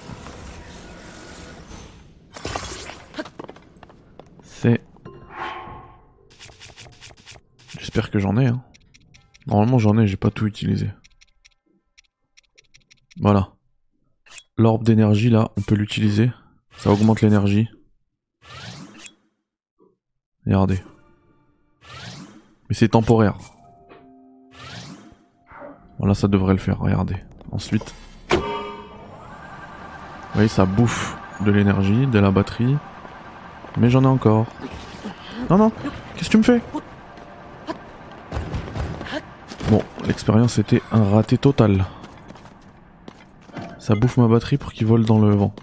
J'espère 7.79 8.09
que 8.09 8.19
j'en 8.19 8.37
ai. 8.37 8.47
Hein. 8.47 8.63
Normalement 9.47 9.77
j'en 9.77 9.97
ai, 9.97 10.07
j'ai 10.07 10.17
pas 10.17 10.31
tout 10.31 10.47
utilisé. 10.47 10.89
Voilà. 13.19 13.53
L'orbe 14.57 14.83
d'énergie 14.83 15.29
là, 15.29 15.51
on 15.57 15.61
peut 15.61 15.75
l'utiliser. 15.75 16.31
Ça 16.77 16.91
augmente 16.91 17.21
l'énergie. 17.21 17.69
Regardez. 20.45 20.79
Mais 22.69 22.75
c'est 22.75 22.89
temporaire. 22.89 23.37
Voilà, 25.97 26.13
ça 26.13 26.27
devrait 26.27 26.53
le 26.53 26.59
faire, 26.59 26.79
regardez. 26.79 27.17
Ensuite. 27.51 27.93
Vous 28.29 28.39
voyez, 30.33 30.49
ça 30.49 30.65
bouffe 30.65 31.17
de 31.41 31.51
l'énergie, 31.51 32.07
de 32.07 32.19
la 32.19 32.31
batterie. 32.31 32.75
Mais 33.77 33.89
j'en 33.89 34.03
ai 34.03 34.07
encore. 34.07 34.45
Non, 35.49 35.57
non, 35.57 35.71
qu'est-ce 36.15 36.25
que 36.25 36.31
tu 36.31 36.37
me 36.37 36.43
fais? 36.43 36.61
Bon, 39.69 39.81
l'expérience 40.05 40.57
était 40.59 40.81
un 40.91 41.03
raté 41.03 41.37
total. 41.37 41.85
Ça 43.79 43.95
bouffe 43.95 44.17
ma 44.17 44.27
batterie 44.27 44.57
pour 44.57 44.73
qu'il 44.73 44.87
vole 44.87 45.05
dans 45.05 45.19
le 45.19 45.35
vent. 45.35 45.53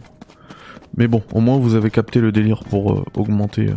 Mais 0.96 1.08
bon, 1.08 1.22
au 1.32 1.40
moins 1.40 1.58
vous 1.58 1.74
avez 1.74 1.90
capté 1.90 2.20
le 2.20 2.32
délire 2.32 2.64
pour 2.64 2.92
euh, 2.92 3.04
augmenter 3.14 3.70
euh, 3.70 3.76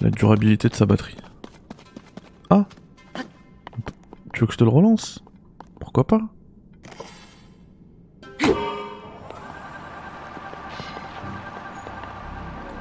la 0.00 0.10
durabilité 0.10 0.68
de 0.68 0.74
sa 0.74 0.86
batterie. 0.86 1.16
Ah 2.50 2.66
Tu 4.32 4.40
veux 4.40 4.46
que 4.46 4.52
je 4.52 4.58
te 4.58 4.64
le 4.64 4.70
relance? 4.70 5.22
Pourquoi 5.80 6.06
pas? 6.06 6.20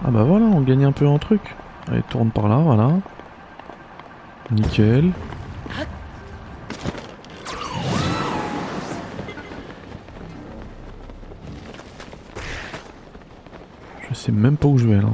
Ah 0.06 0.12
bah 0.12 0.24
voilà, 0.24 0.46
on 0.46 0.62
gagne 0.62 0.84
un 0.86 0.92
peu 0.92 1.08
en 1.08 1.18
truc. 1.18 1.56
Allez, 1.88 2.02
tourne 2.10 2.32
par 2.32 2.48
là, 2.48 2.58
voilà. 2.58 2.92
Nickel. 4.52 5.12
Je 14.10 14.14
sais 14.14 14.32
même 14.32 14.58
pas 14.58 14.68
où 14.68 14.78
je 14.78 14.88
vais 14.88 15.02
là. 15.02 15.10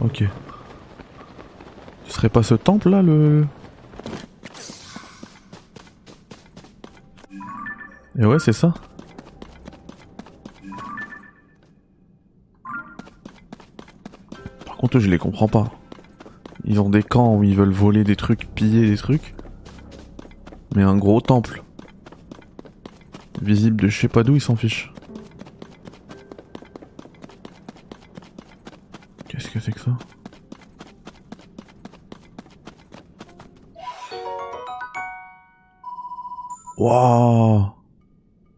Ok. 0.00 0.24
Ce 2.06 2.12
serait 2.12 2.28
pas 2.28 2.42
ce 2.42 2.54
temple 2.54 2.88
là 2.88 3.02
le... 3.02 3.46
Et 8.18 8.24
ouais 8.24 8.38
c'est 8.38 8.52
ça. 8.52 8.74
Je 14.94 15.10
les 15.10 15.18
comprends 15.18 15.48
pas. 15.48 15.70
Ils 16.64 16.80
ont 16.80 16.88
des 16.88 17.02
camps 17.02 17.36
où 17.36 17.44
ils 17.44 17.54
veulent 17.54 17.72
voler 17.72 18.04
des 18.04 18.16
trucs, 18.16 18.46
piller 18.54 18.88
des 18.88 18.96
trucs. 18.96 19.34
Mais 20.74 20.82
un 20.82 20.96
gros 20.96 21.20
temple. 21.20 21.62
Visible 23.42 23.82
de 23.82 23.88
je 23.88 24.00
sais 24.00 24.08
pas 24.08 24.22
d'où, 24.22 24.34
il 24.34 24.40
s'en 24.40 24.56
fiche. 24.56 24.92
Qu'est-ce 29.28 29.50
que 29.50 29.60
c'est 29.60 29.72
que 29.72 29.80
ça? 29.80 29.96
Waouh 36.78 37.66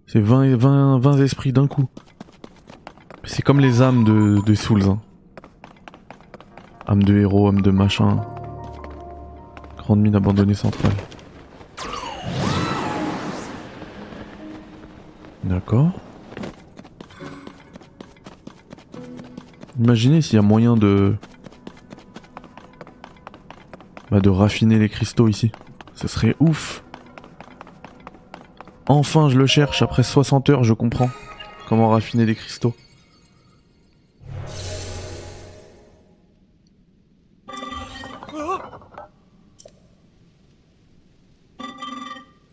C'est 0.07 0.21
20, 0.21 0.57
20, 0.57 0.99
20 1.01 1.19
esprits 1.19 1.53
d'un 1.53 1.67
coup. 1.67 1.89
C'est 3.25 3.43
comme 3.43 3.61
les 3.61 3.83
âmes 3.83 4.05
de, 4.05 4.41
de 4.45 4.55
Souls. 4.55 4.83
Hein. 4.85 5.01
Âme 6.91 7.05
de 7.05 7.17
héros, 7.19 7.47
âme 7.47 7.61
de 7.61 7.71
machin. 7.71 8.21
Grande 9.79 10.01
mine 10.01 10.17
abandonnée 10.17 10.55
centrale. 10.55 10.91
D'accord. 15.45 15.93
Imaginez 19.79 20.21
s'il 20.21 20.35
y 20.35 20.39
a 20.41 20.43
moyen 20.43 20.77
de... 20.77 21.15
Bah 24.11 24.19
de 24.19 24.29
raffiner 24.29 24.81
les 24.81 24.89
cristaux 24.89 25.29
ici. 25.29 25.53
Ce 25.95 26.09
serait 26.09 26.35
ouf. 26.41 26.83
Enfin, 28.89 29.29
je 29.29 29.39
le 29.39 29.47
cherche. 29.47 29.83
Après 29.83 30.03
60 30.03 30.51
heures, 30.51 30.65
je 30.65 30.73
comprends 30.73 31.11
comment 31.69 31.91
raffiner 31.91 32.27
les 32.27 32.35
cristaux. 32.35 32.75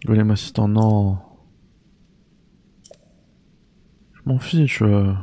Golem 0.07 0.31
assistant, 0.31 0.67
non. 0.67 1.19
Je 4.13 4.21
m'en 4.25 4.39
fiche. 4.39 4.81
euh. 4.81 5.13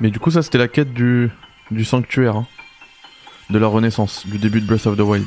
Mais 0.00 0.10
du 0.10 0.18
coup, 0.18 0.30
ça 0.30 0.42
c'était 0.42 0.58
la 0.58 0.68
quête 0.68 0.92
du, 0.94 1.30
du 1.70 1.84
sanctuaire. 1.84 2.36
hein. 2.36 2.46
De 3.50 3.58
la 3.58 3.66
renaissance, 3.66 4.26
du 4.26 4.38
début 4.38 4.60
de 4.60 4.66
Breath 4.66 4.86
of 4.86 4.96
the 4.96 5.00
Wild. 5.00 5.26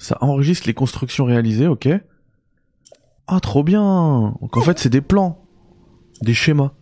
Ça 0.00 0.16
enregistre 0.22 0.66
les 0.66 0.72
constructions 0.72 1.26
réalisées, 1.26 1.66
ok. 1.66 1.86
Ah, 3.26 3.38
trop 3.38 3.62
bien 3.62 4.34
Donc 4.40 4.56
en 4.56 4.62
fait, 4.62 4.78
c'est 4.78 4.88
des 4.88 5.02
plans. 5.02 5.44
Des 6.22 6.32
schémas. 6.32 6.72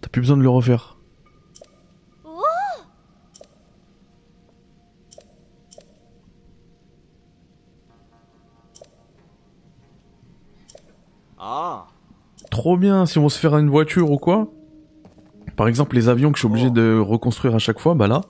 T'as 0.00 0.08
plus 0.08 0.20
besoin 0.20 0.36
de 0.36 0.42
le 0.42 0.48
refaire. 0.48 0.98
Ah, 11.38 11.86
Trop 12.50 12.76
bien 12.76 13.06
si 13.06 13.18
on 13.18 13.22
veut 13.22 13.28
se 13.28 13.38
faire 13.38 13.56
une 13.56 13.70
voiture 13.70 14.10
ou 14.10 14.18
quoi. 14.18 14.48
Par 15.54 15.68
exemple, 15.68 15.94
les 15.94 16.08
avions 16.08 16.32
que 16.32 16.38
je 16.38 16.40
suis 16.40 16.48
obligé 16.48 16.70
de 16.70 16.98
reconstruire 16.98 17.54
à 17.54 17.60
chaque 17.60 17.78
fois, 17.78 17.94
bah 17.94 18.08
là. 18.08 18.22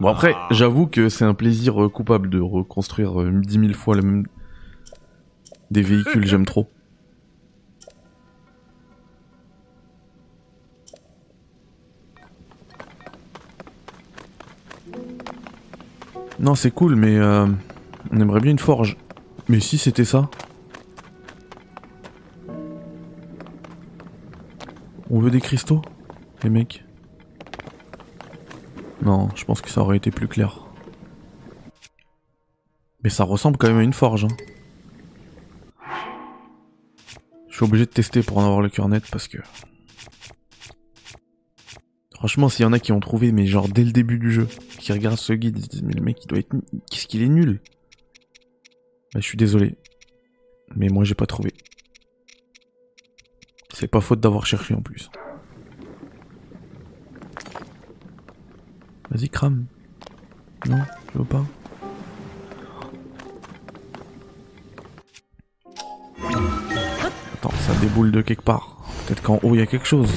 Bon 0.00 0.08
après, 0.08 0.34
Ah. 0.36 0.46
j'avoue 0.52 0.86
que 0.86 1.08
c'est 1.08 1.24
un 1.24 1.34
plaisir 1.34 1.82
euh, 1.82 1.88
coupable 1.88 2.30
de 2.30 2.40
reconstruire 2.40 3.20
euh, 3.20 3.30
10 3.32 3.60
000 3.60 3.72
fois 3.74 3.96
le 3.96 4.02
même... 4.02 4.26
Des 5.70 5.82
véhicules, 5.82 6.26
j'aime 6.26 6.46
trop. 6.46 6.70
Non, 16.40 16.54
c'est 16.54 16.70
cool, 16.70 16.94
mais 16.94 17.16
euh, 17.16 17.46
on 18.12 18.20
aimerait 18.20 18.40
bien 18.40 18.52
une 18.52 18.58
forge. 18.58 18.96
Mais 19.48 19.60
si 19.60 19.78
c'était 19.78 20.04
ça 20.04 20.28
On 25.10 25.20
veut 25.20 25.30
des 25.30 25.40
cristaux 25.40 25.80
Les 26.44 26.50
mecs 26.50 26.84
Non, 29.02 29.28
je 29.34 29.44
pense 29.44 29.60
que 29.60 29.70
ça 29.70 29.80
aurait 29.80 29.96
été 29.96 30.10
plus 30.10 30.28
clair. 30.28 30.66
Mais 33.04 33.10
ça 33.10 33.24
ressemble 33.24 33.56
quand 33.56 33.68
même 33.68 33.78
à 33.78 33.82
une 33.82 33.92
forge. 33.92 34.24
hein. 34.24 34.36
Je 37.48 37.54
suis 37.56 37.64
obligé 37.64 37.86
de 37.86 37.90
tester 37.90 38.22
pour 38.22 38.38
en 38.38 38.44
avoir 38.44 38.60
le 38.60 38.68
cœur 38.68 38.88
net 38.88 39.04
parce 39.10 39.28
que... 39.28 39.38
Franchement, 42.14 42.48
s'il 42.48 42.64
y 42.64 42.66
en 42.66 42.72
a 42.72 42.80
qui 42.80 42.90
ont 42.90 42.98
trouvé, 43.00 43.30
mais 43.30 43.46
genre 43.46 43.68
dès 43.68 43.84
le 43.84 43.92
début 43.92 44.18
du 44.18 44.32
jeu, 44.32 44.48
qui 44.78 44.92
regardent 44.92 45.18
ce 45.18 45.32
guide, 45.32 45.56
ils 45.58 45.62
se 45.64 45.68
disent 45.68 45.82
mais 45.82 45.94
le 45.94 46.02
mec 46.02 46.18
il 46.22 46.26
doit 46.26 46.38
être... 46.38 46.52
Qu'est-ce 46.90 47.06
qu'il 47.06 47.22
est 47.22 47.28
nul 47.28 47.60
Bah 49.14 49.20
je 49.20 49.26
suis 49.26 49.36
désolé. 49.36 49.76
Mais 50.74 50.88
moi 50.88 51.04
j'ai 51.04 51.14
pas 51.14 51.26
trouvé. 51.26 51.52
C'est 53.72 53.86
pas 53.86 54.00
faute 54.00 54.18
d'avoir 54.18 54.46
cherché 54.46 54.74
en 54.74 54.82
plus. 54.82 55.10
Vas-y, 59.10 59.28
crame. 59.28 59.64
Non, 60.66 60.78
je 61.12 61.18
veux 61.18 61.24
pas. 61.24 61.44
Attends, 67.34 67.50
ça 67.50 67.74
déboule 67.80 68.10
de 68.12 68.20
quelque 68.20 68.42
part. 68.42 68.76
Peut-être 69.06 69.22
qu'en 69.22 69.38
haut 69.42 69.54
il 69.54 69.58
y 69.58 69.62
a 69.62 69.66
quelque 69.66 69.86
chose. 69.86 70.12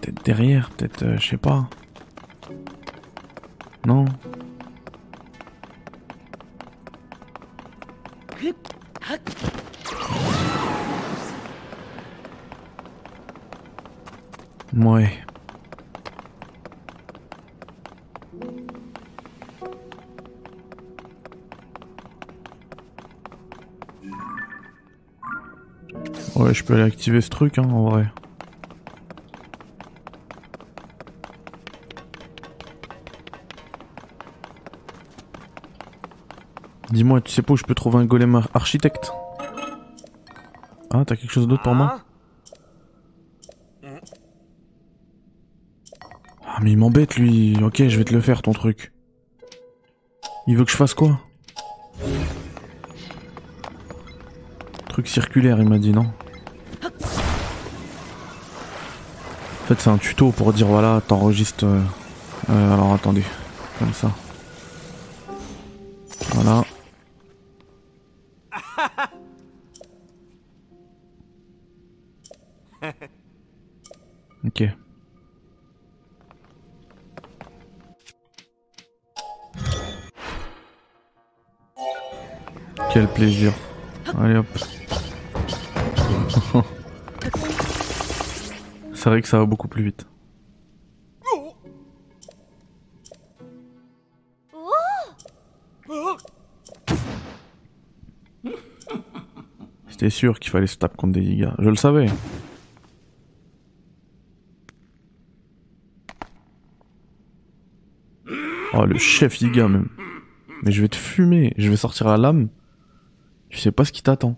Peut-être 0.00 0.24
derrière, 0.24 0.70
peut-être, 0.70 1.02
euh, 1.04 1.16
je 1.18 1.28
sais 1.28 1.36
pas. 1.36 1.68
Non. 3.90 4.04
Ouais. 14.76 15.10
Ouais, 26.36 26.54
je 26.54 26.62
peux 26.62 26.74
aller 26.74 26.84
activer 26.84 27.20
ce 27.20 27.28
truc, 27.28 27.58
hein, 27.58 27.64
en 27.64 27.90
vrai. 27.90 28.06
Dis-moi, 36.90 37.20
tu 37.20 37.30
sais 37.30 37.42
pas 37.42 37.52
où 37.52 37.56
je 37.56 37.64
peux 37.64 37.74
trouver 37.74 37.98
un 37.98 38.04
golem 38.04 38.34
ar- 38.34 38.48
architecte? 38.54 39.12
Ah, 40.90 41.04
t'as 41.06 41.16
quelque 41.16 41.32
chose 41.32 41.46
d'autre 41.46 41.62
pour 41.62 41.74
moi? 41.74 42.00
Ah, 46.46 46.58
mais 46.62 46.72
il 46.72 46.78
m'embête 46.78 47.16
lui. 47.16 47.56
Ok, 47.62 47.76
je 47.86 47.96
vais 47.96 48.04
te 48.04 48.12
le 48.12 48.20
faire 48.20 48.42
ton 48.42 48.52
truc. 48.52 48.92
Il 50.46 50.56
veut 50.56 50.64
que 50.64 50.70
je 50.72 50.76
fasse 50.76 50.94
quoi? 50.94 51.20
Truc 54.88 55.06
circulaire, 55.06 55.60
il 55.60 55.68
m'a 55.68 55.78
dit, 55.78 55.92
non? 55.92 56.06
En 59.62 59.66
fait, 59.68 59.80
c'est 59.80 59.90
un 59.90 59.98
tuto 59.98 60.32
pour 60.32 60.52
dire 60.52 60.66
voilà, 60.66 61.00
t'enregistres. 61.06 61.64
euh, 61.64 61.80
euh, 62.50 62.74
alors 62.74 62.92
attendez, 62.92 63.22
comme 63.78 63.92
ça. 63.92 64.10
Voilà. 66.34 66.64
Ça 89.30 89.38
va 89.38 89.46
beaucoup 89.46 89.68
plus 89.68 89.84
vite. 89.84 90.08
J'étais 99.86 100.10
sûr 100.10 100.40
qu'il 100.40 100.50
fallait 100.50 100.66
se 100.66 100.76
taper 100.76 100.96
contre 100.96 101.12
des 101.12 101.22
gigas. 101.22 101.54
Je 101.60 101.68
le 101.68 101.76
savais. 101.76 102.06
Oh, 108.74 108.84
le 108.84 108.98
chef 108.98 109.38
giga 109.38 109.68
même. 109.68 109.90
Mais 110.64 110.72
je 110.72 110.82
vais 110.82 110.88
te 110.88 110.96
fumer. 110.96 111.54
Je 111.56 111.70
vais 111.70 111.76
sortir 111.76 112.08
la 112.08 112.16
lame. 112.16 112.48
Tu 113.48 113.58
sais 113.58 113.70
pas 113.70 113.84
ce 113.84 113.92
qui 113.92 114.02
t'attend. 114.02 114.36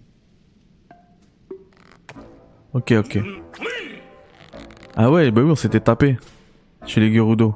Ok, 2.75 2.93
ok. 2.93 3.21
Ah 4.97 5.11
ouais, 5.11 5.31
bah 5.31 5.43
oui, 5.43 5.51
on 5.51 5.57
s'était 5.57 5.81
tapé. 5.81 6.17
Chez 6.87 7.01
les 7.01 7.13
Gerudo. 7.15 7.55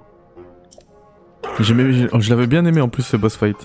J'aimais- 1.60 2.08
Je 2.18 2.30
l'avais 2.30 2.46
bien 2.46 2.64
aimé 2.64 2.80
en 2.80 2.88
plus 2.88 3.02
ce 3.02 3.16
boss 3.16 3.36
fight. 3.36 3.56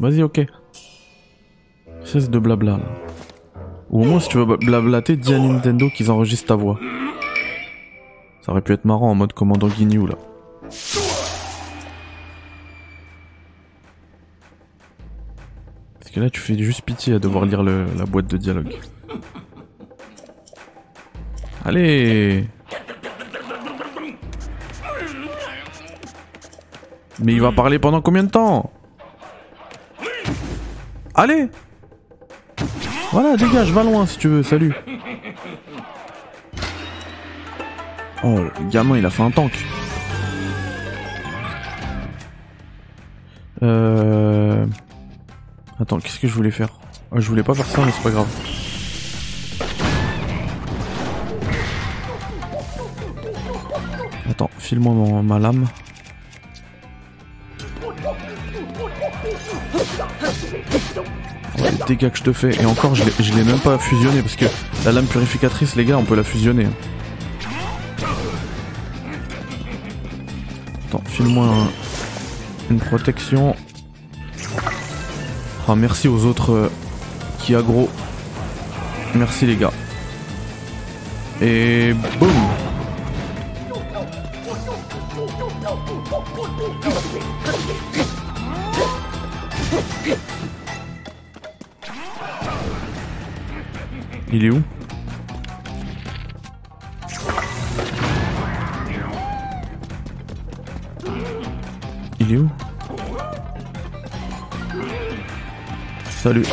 Vas-y, 0.00 0.22
ok. 0.22 0.40
Cesse 2.04 2.30
de 2.30 2.38
blabla 2.38 2.72
là. 2.78 2.84
Ou 3.90 4.02
au 4.02 4.04
moins 4.04 4.20
si 4.20 4.28
tu 4.28 4.38
veux 4.38 4.56
blablater, 4.56 5.16
dis 5.16 5.34
à 5.34 5.38
Nintendo 5.38 5.88
qu'ils 5.90 6.10
enregistrent 6.10 6.46
ta 6.48 6.54
voix. 6.54 6.78
Ça 8.42 8.52
aurait 8.52 8.60
pu 8.62 8.72
être 8.72 8.84
marrant 8.84 9.10
en 9.10 9.14
mode 9.14 9.32
commandant 9.32 9.68
Ginyu 9.68 10.06
là. 10.06 10.14
Parce 15.98 16.10
que 16.10 16.20
là 16.20 16.30
tu 16.30 16.40
fais 16.40 16.56
juste 16.58 16.82
pitié 16.82 17.14
à 17.14 17.18
devoir 17.18 17.44
lire 17.44 17.62
la 17.62 18.04
boîte 18.06 18.26
de 18.28 18.36
dialogue. 18.36 18.74
Allez 21.68 22.48
Mais 27.22 27.34
il 27.34 27.42
va 27.42 27.52
parler 27.52 27.78
pendant 27.78 28.00
combien 28.00 28.24
de 28.24 28.30
temps 28.30 28.72
Allez 31.14 31.48
Voilà, 33.12 33.36
dégage, 33.36 33.70
va 33.70 33.82
loin 33.84 34.06
si 34.06 34.16
tu 34.16 34.28
veux, 34.28 34.42
salut 34.42 34.72
Oh, 38.24 38.38
le 38.38 38.70
gamin, 38.70 38.96
il 38.96 39.04
a 39.04 39.10
fait 39.10 39.22
un 39.22 39.30
tank. 39.30 39.52
Euh... 43.62 44.64
Attends, 45.78 45.98
qu'est-ce 45.98 46.18
que 46.18 46.28
je 46.28 46.34
voulais 46.34 46.50
faire? 46.50 46.70
Ah, 47.12 47.16
Je 47.20 47.28
voulais 47.28 47.42
pas 47.42 47.52
faire 47.52 47.66
ça, 47.66 47.84
mais 47.84 47.92
c'est 47.92 48.02
pas 48.02 48.10
grave. 48.10 48.57
File-moi 54.68 55.22
ma 55.22 55.38
lame. 55.38 55.66
Les 61.58 61.70
dégâts 61.86 62.10
que 62.10 62.18
je 62.18 62.22
te 62.22 62.32
fais. 62.32 62.50
Et 62.62 62.66
encore, 62.66 62.94
je 62.94 63.02
l'ai 63.34 63.44
même 63.44 63.58
pas 63.58 63.78
fusionné 63.78 64.20
parce 64.22 64.36
que 64.36 64.44
la 64.84 64.92
lame 64.92 65.06
purificatrice, 65.06 65.74
les 65.76 65.84
gars, 65.84 65.98
on 65.98 66.04
peut 66.04 66.14
la 66.14 66.22
fusionner. 66.24 66.68
Attends, 70.88 71.02
file-moi 71.06 71.46
un- 71.46 71.68
une 72.70 72.78
protection. 72.78 73.56
Ah, 75.66 75.74
merci 75.74 76.08
aux 76.08 76.24
autres 76.24 76.52
euh, 76.52 76.70
qui 77.40 77.54
aggro. 77.54 77.88
Merci 79.14 79.46
les 79.46 79.56
gars. 79.56 79.72
Et 81.42 81.94
boum 82.18 82.30
Il 94.40 94.44
est 94.44 94.50
où 94.50 94.62
Il 102.20 102.32
est 102.32 102.36
où 102.36 102.48
Salut. 106.08 106.44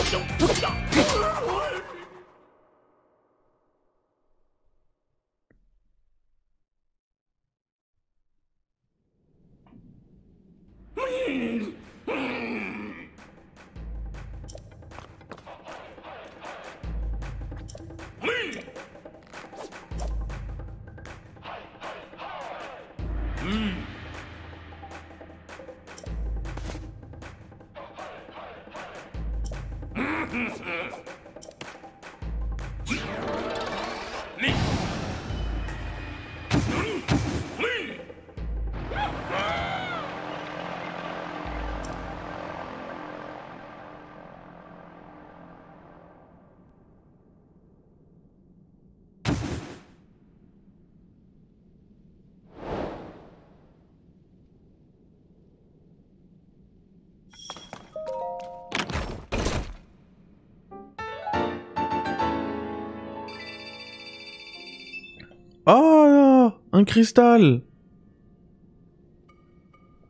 Un 66.77 66.83
cristal 66.83 67.61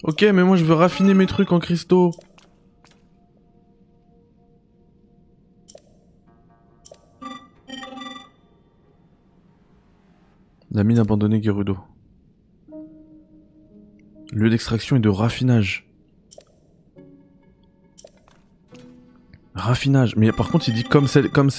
Ok, 0.02 0.24
mais 0.24 0.44
moi 0.44 0.58
je 0.58 0.66
veux 0.66 0.74
raffiner 0.74 1.14
mes 1.14 1.28
trucs 1.28 1.52
en 1.52 1.60
cristaux. 1.60 2.10
La 10.72 10.84
mine 10.84 10.98
abandonnée 10.98 11.40
Gerudo. 11.40 11.78
Lieu 14.32 14.50
d'extraction 14.50 14.96
et 14.96 15.00
de 15.00 15.10
raffinage. 15.10 15.88
Raffinage. 19.54 20.16
Mais 20.16 20.32
par 20.32 20.50
contre, 20.50 20.68
il 20.70 20.74
dit 20.74 20.84
comme 20.84 21.06
celle, 21.06 21.30
comme 21.30 21.52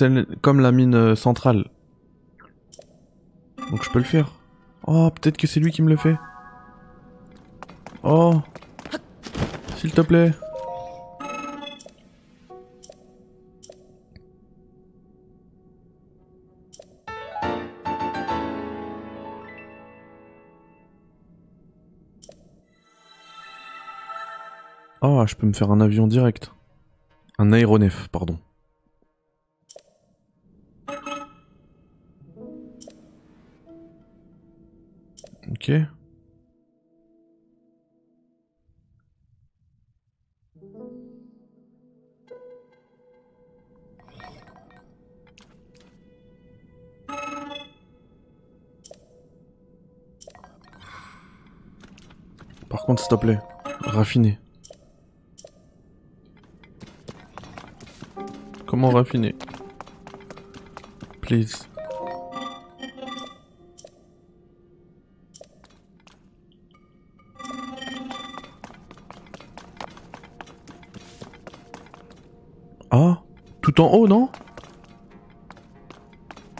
comme 0.43 0.59
la 0.59 0.73
mine 0.73 0.97
euh, 0.97 1.15
centrale. 1.15 1.71
Donc 3.71 3.85
je 3.85 3.91
peux 3.91 4.01
le 4.01 4.05
faire. 4.05 4.33
Oh, 4.85 5.11
peut-être 5.11 5.37
que 5.37 5.47
c'est 5.47 5.61
lui 5.61 5.72
qui 5.72 5.83
me 5.83 5.89
le 5.89 5.97
fait. 5.97 6.16
Oh. 8.03 8.41
S'il 9.77 9.93
te 9.93 10.01
plaît. 10.01 10.33
Oh, 25.03 25.24
je 25.27 25.35
peux 25.35 25.47
me 25.47 25.53
faire 25.53 25.70
un 25.70 25.81
avion 25.81 26.07
direct. 26.07 26.53
Un 27.39 27.53
aéronef, 27.53 28.09
pardon. 28.09 28.39
Par 52.69 52.85
contre, 52.85 53.03
s'il 53.03 53.09
te 53.09 53.14
plaît, 53.17 53.39
raffiner. 53.81 54.39
Comment 58.67 58.91
raffiner 58.91 59.35
please. 61.27 61.67
Tout 73.77 73.83
en 73.83 73.93
haut, 73.93 74.09
non 74.09 74.31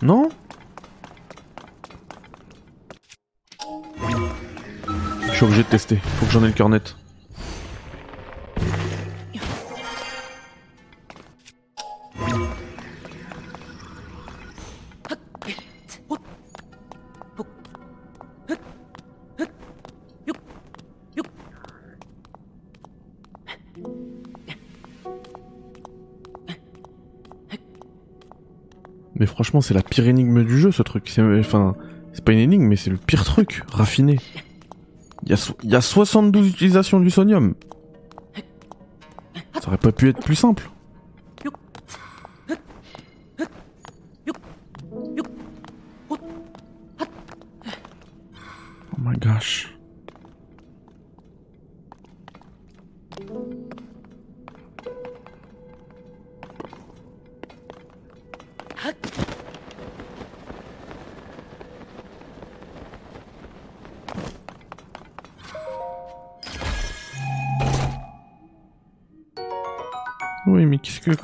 Non 0.03 0.29
Je 5.23 5.33
suis 5.33 5.45
obligé 5.45 5.63
de 5.63 5.69
tester, 5.69 5.97
faut 5.97 6.27
que 6.27 6.33
j'en 6.33 6.45
ai 6.45 6.49
le 6.49 6.53
cœur 6.53 6.69
net. 6.69 6.95
Franchement, 29.37 29.61
c'est 29.61 29.75
la 29.75 29.83
pire 29.83 30.09
énigme 30.09 30.45
du 30.45 30.59
jeu, 30.59 30.73
ce 30.73 30.83
truc. 30.83 31.13
Enfin, 31.41 31.77
c'est 32.15 32.25
pas 32.25 32.33
une 32.33 32.39
énigme, 32.39 32.65
mais 32.65 32.77
c'est 32.77 32.89
le 32.89 32.97
pire 32.97 33.23
truc, 33.23 33.63
raffiné. 33.71 34.19
Il 35.25 35.29
y, 35.29 35.33
a, 35.35 35.37
so- 35.37 35.55
il 35.63 35.69
y 35.71 35.77
a 35.77 35.83
72 35.83 36.49
utilisations 36.49 37.01
du 37.01 37.11
sonium. 37.11 37.53
Ça 39.61 39.69
aurait 39.69 39.77
pas 39.77 39.93
pu 39.93 40.09
être 40.09 40.21
plus 40.25 40.37
simple. 40.37 40.71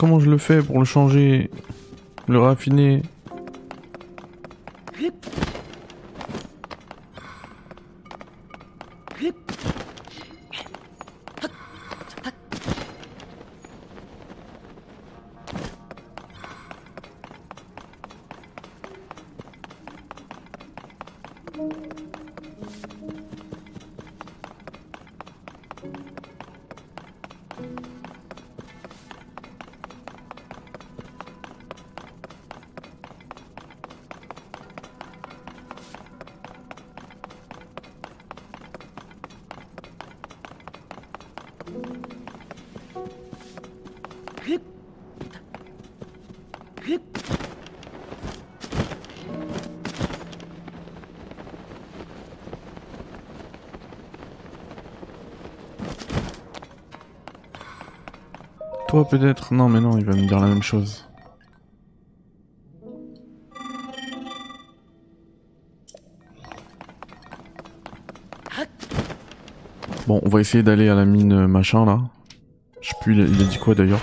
Comment 0.02 0.18
je 0.18 0.28
le 0.28 0.38
fais 0.38 0.60
pour 0.60 0.80
le 0.80 0.84
changer, 0.84 1.48
le 2.26 2.40
raffiner 2.40 3.02
Peut-être 58.92 59.54
Non, 59.54 59.70
mais 59.70 59.80
non, 59.80 59.96
il 59.96 60.04
va 60.04 60.12
me 60.12 60.26
dire 60.28 60.38
la 60.38 60.48
même 60.48 60.62
chose. 60.62 61.08
Bon, 70.06 70.20
on 70.22 70.28
va 70.28 70.40
essayer 70.40 70.62
d'aller 70.62 70.90
à 70.90 70.94
la 70.94 71.06
mine 71.06 71.32
euh, 71.32 71.48
machin 71.48 71.86
là. 71.86 72.00
Je 72.82 72.88
sais 72.88 72.94
plus, 73.00 73.14
il 73.14 73.40
a 73.40 73.44
dit 73.46 73.58
quoi 73.58 73.74
d'ailleurs? 73.74 74.02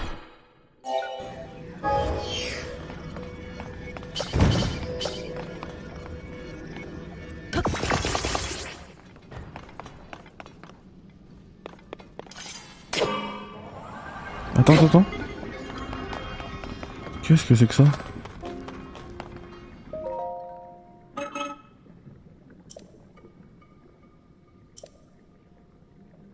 Que 17.49 17.55
c'est 17.55 17.65
que 17.65 17.73
ça? 17.73 17.85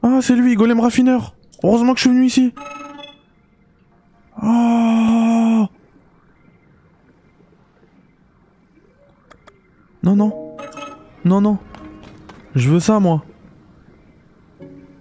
Ah, 0.04 0.20
c'est 0.22 0.36
lui, 0.36 0.56
Golem 0.56 0.82
Raffineur. 0.82 1.34
Heureusement 1.64 1.94
que 1.94 2.00
je 2.00 2.02
suis 2.02 2.10
venu 2.10 2.26
ici. 2.26 2.54
Oh 4.44 5.68
Non, 10.04 10.18
non. 10.18 10.58
Non, 11.24 11.40
non. 11.40 11.58
Je 12.56 12.70
veux 12.70 12.82
ça, 12.82 13.00
moi. 13.00 13.24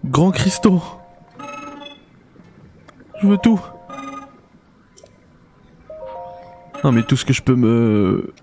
Grand 0.05 0.31
cristaux. 0.31 0.81
Je 3.21 3.27
veux 3.27 3.39
tout. 3.39 3.61
Non, 6.85 6.93
mais 6.93 7.03
tout 7.03 7.17
ce 7.17 7.25
que 7.25 7.33
je 7.33 7.41
peux 7.41 7.55
me... 7.55 8.35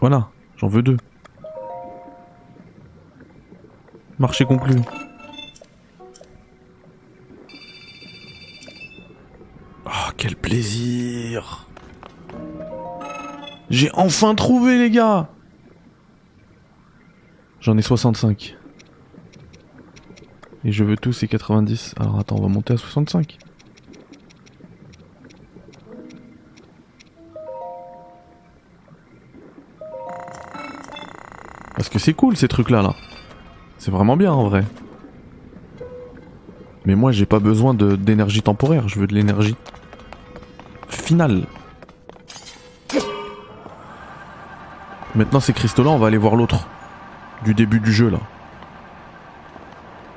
Voilà, 0.00 0.28
j'en 0.58 0.68
veux 0.68 0.82
deux. 0.82 0.98
Marché 4.18 4.44
conclu. 4.44 4.74
Oh, 9.86 10.10
quel 10.18 10.36
plaisir 10.36 11.66
J'ai 13.70 13.90
enfin 13.94 14.34
trouvé, 14.34 14.76
les 14.76 14.90
gars 14.90 15.30
J'en 17.60 17.78
ai 17.78 17.82
65. 17.82 18.54
Et 20.64 20.72
je 20.72 20.84
veux 20.84 20.96
tous 20.96 21.14
ces 21.14 21.26
90. 21.26 21.94
Alors 21.98 22.18
attends, 22.18 22.36
on 22.36 22.42
va 22.42 22.48
monter 22.48 22.74
à 22.74 22.76
65. 22.76 23.38
Que 31.92 31.98
c'est 31.98 32.14
cool 32.14 32.36
ces 32.36 32.48
trucs 32.48 32.70
là 32.70 32.82
là. 32.82 32.94
C'est 33.78 33.90
vraiment 33.90 34.16
bien 34.16 34.32
en 34.32 34.44
vrai. 34.44 34.64
Mais 36.84 36.94
moi 36.94 37.12
j'ai 37.12 37.26
pas 37.26 37.38
besoin 37.38 37.74
d'énergie 37.74 38.42
temporaire, 38.42 38.88
je 38.88 38.98
veux 38.98 39.06
de 39.06 39.14
l'énergie 39.14 39.56
finale. 40.88 41.42
Maintenant 45.14 45.40
ces 45.40 45.52
cristaux 45.52 45.84
là, 45.84 45.90
on 45.90 45.98
va 45.98 46.06
aller 46.06 46.16
voir 46.16 46.36
l'autre. 46.36 46.66
Du 47.44 47.54
début 47.54 47.80
du 47.80 47.92
jeu 47.92 48.08
là. 48.08 48.18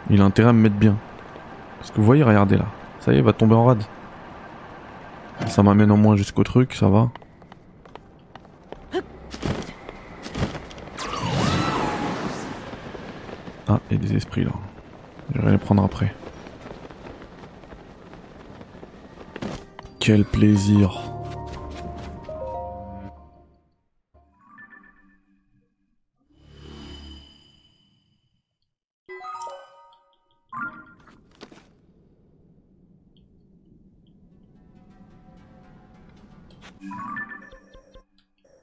Il 0.09 0.21
a 0.21 0.23
intérêt 0.23 0.49
à 0.49 0.53
me 0.53 0.61
mettre 0.61 0.75
bien. 0.75 0.95
Parce 1.79 1.91
que 1.91 1.97
vous 1.97 2.05
voyez, 2.05 2.23
regardez 2.23 2.57
là. 2.57 2.65
Ça 2.99 3.11
y 3.11 3.15
est, 3.15 3.19
il 3.19 3.23
va 3.23 3.33
tomber 3.33 3.55
en 3.55 3.65
rade. 3.65 3.83
Ça 5.47 5.63
m'amène 5.63 5.91
au 5.91 5.97
moins 5.97 6.15
jusqu'au 6.15 6.43
truc, 6.43 6.73
ça 6.73 6.87
va. 6.87 7.09
Des 14.15 14.19
esprits 14.19 14.45
là. 14.45 14.51
Je 15.33 15.41
vais 15.41 15.51
les 15.51 15.57
prendre 15.57 15.83
après. 15.83 16.15
Quel 19.99 20.23
plaisir. 20.23 21.01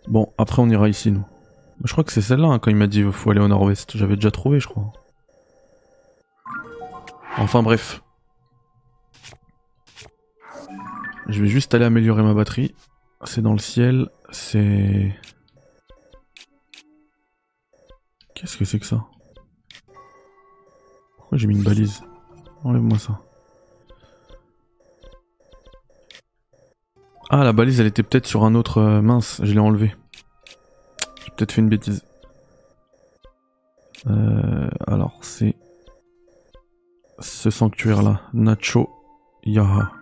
Bon, 0.09 0.33
après 0.39 0.63
on 0.63 0.71
ira 0.71 0.89
ici, 0.89 1.11
nous. 1.13 1.27
Je 1.85 1.93
crois 1.93 2.05
que 2.05 2.13
c'est 2.13 2.23
celle-là, 2.23 2.49
hein, 2.49 2.59
quand 2.59 2.71
il 2.71 2.77
m'a 2.77 2.87
dit 2.87 3.03
faut 3.13 3.31
aller 3.31 3.41
au 3.41 3.49
nord-ouest. 3.49 3.99
J'avais 3.99 4.15
déjà 4.15 4.31
trouvé, 4.31 4.59
je 4.59 4.67
crois. 4.67 4.95
Enfin 7.39 7.63
bref. 7.63 8.03
Je 11.29 11.41
vais 11.41 11.49
juste 11.49 11.75
aller 11.75 11.85
améliorer 11.85 12.23
ma 12.23 12.35
batterie. 12.35 12.75
C'est 13.25 13.43
dans 13.43 13.53
le 13.53 13.59
ciel, 13.59 14.11
c'est... 14.31 15.17
Qu'est-ce 18.35 18.57
que 18.57 18.65
c'est 18.65 18.81
que 18.81 18.87
ça? 18.87 19.05
Pourquoi 21.17 21.39
j'ai 21.39 21.47
mis 21.47 21.57
une 21.57 21.63
balise? 21.63 22.03
Enlève-moi 22.65 22.99
ça. 22.99 23.21
Ah, 27.31 27.45
la 27.45 27.53
balise, 27.53 27.81
elle 27.81 27.87
était 27.87 28.03
peut-être 28.03 28.27
sur 28.27 28.45
un 28.45 28.55
autre... 28.55 28.79
Euh, 28.79 29.01
mince, 29.01 29.41
je 29.43 29.53
l'ai 29.53 29.61
enlevé. 29.61 29.95
J'ai 31.25 31.31
peut-être 31.31 31.53
fait 31.53 31.61
une 31.63 31.71
bêtise. 31.71 32.05
Euh, 34.07 34.69
alors, 34.87 35.19
c'est... 35.23 35.57
Ce 37.23 37.51
sanctuaire-là. 37.51 38.21
Nacho 38.35 38.91
Yaha. 39.45 40.02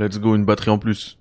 Let's 0.00 0.18
go, 0.18 0.34
une 0.34 0.46
batterie 0.46 0.70
en 0.70 0.78
plus. 0.78 1.18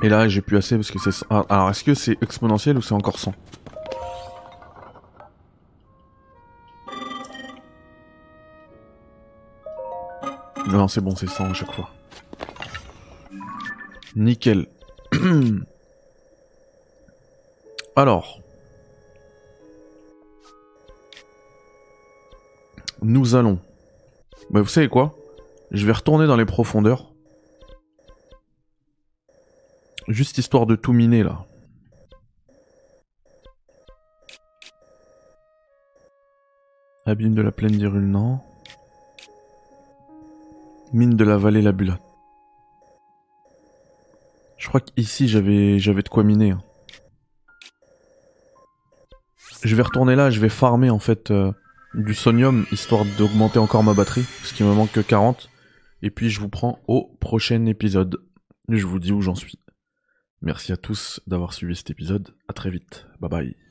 Et 0.00 0.08
là, 0.08 0.28
j'ai 0.28 0.40
plus 0.42 0.56
assez 0.56 0.76
parce 0.76 0.92
que 0.92 1.00
c'est... 1.00 1.26
Ah, 1.28 1.44
alors, 1.48 1.70
est-ce 1.70 1.82
que 1.82 1.92
c'est 1.92 2.22
exponentiel 2.22 2.78
ou 2.78 2.82
c'est 2.82 2.94
encore 2.94 3.18
100 3.18 3.34
Non, 10.68 10.86
c'est 10.86 11.00
bon, 11.00 11.16
c'est 11.16 11.28
100 11.28 11.50
à 11.50 11.52
chaque 11.52 11.72
fois. 11.72 11.90
Nickel. 14.14 14.68
Alors. 17.96 18.38
Nous 23.08 23.34
allons. 23.34 23.58
Bah, 24.50 24.60
vous 24.60 24.68
savez 24.68 24.90
quoi? 24.90 25.16
Je 25.70 25.86
vais 25.86 25.92
retourner 25.92 26.26
dans 26.26 26.36
les 26.36 26.44
profondeurs. 26.44 27.14
Juste 30.08 30.36
histoire 30.36 30.66
de 30.66 30.76
tout 30.76 30.92
miner 30.92 31.22
là. 31.22 31.46
Abîme 37.06 37.34
de 37.34 37.40
la 37.40 37.50
plaine 37.50 37.72
d'Irul, 37.72 38.04
non. 38.04 38.40
Mine 40.92 41.16
de 41.16 41.24
la 41.24 41.38
vallée 41.38 41.62
Labula. 41.62 41.98
Je 44.58 44.68
crois 44.68 44.82
qu'ici 44.82 45.28
j'avais 45.28 45.78
j'avais 45.78 46.02
de 46.02 46.10
quoi 46.10 46.24
miner. 46.24 46.50
Hein. 46.50 46.62
Je 49.64 49.74
vais 49.74 49.82
retourner 49.82 50.14
là, 50.14 50.28
je 50.28 50.40
vais 50.40 50.50
farmer 50.50 50.90
en 50.90 50.98
fait. 50.98 51.30
Euh, 51.30 51.52
du 51.94 52.14
sonium 52.14 52.66
histoire 52.72 53.04
d'augmenter 53.16 53.58
encore 53.58 53.82
ma 53.82 53.94
batterie, 53.94 54.24
parce 54.40 54.52
qu'il 54.52 54.66
me 54.66 54.74
manque 54.74 54.92
que 54.92 55.00
40. 55.00 55.50
Et 56.02 56.10
puis 56.10 56.30
je 56.30 56.40
vous 56.40 56.48
prends 56.48 56.80
au 56.86 57.16
prochain 57.20 57.66
épisode. 57.66 58.18
Je 58.68 58.86
vous 58.86 58.98
dis 58.98 59.12
où 59.12 59.20
j'en 59.20 59.34
suis. 59.34 59.58
Merci 60.40 60.72
à 60.72 60.76
tous 60.76 61.20
d'avoir 61.26 61.52
suivi 61.52 61.74
cet 61.74 61.90
épisode. 61.90 62.28
À 62.48 62.52
très 62.52 62.70
vite. 62.70 63.06
Bye 63.20 63.30
bye. 63.30 63.67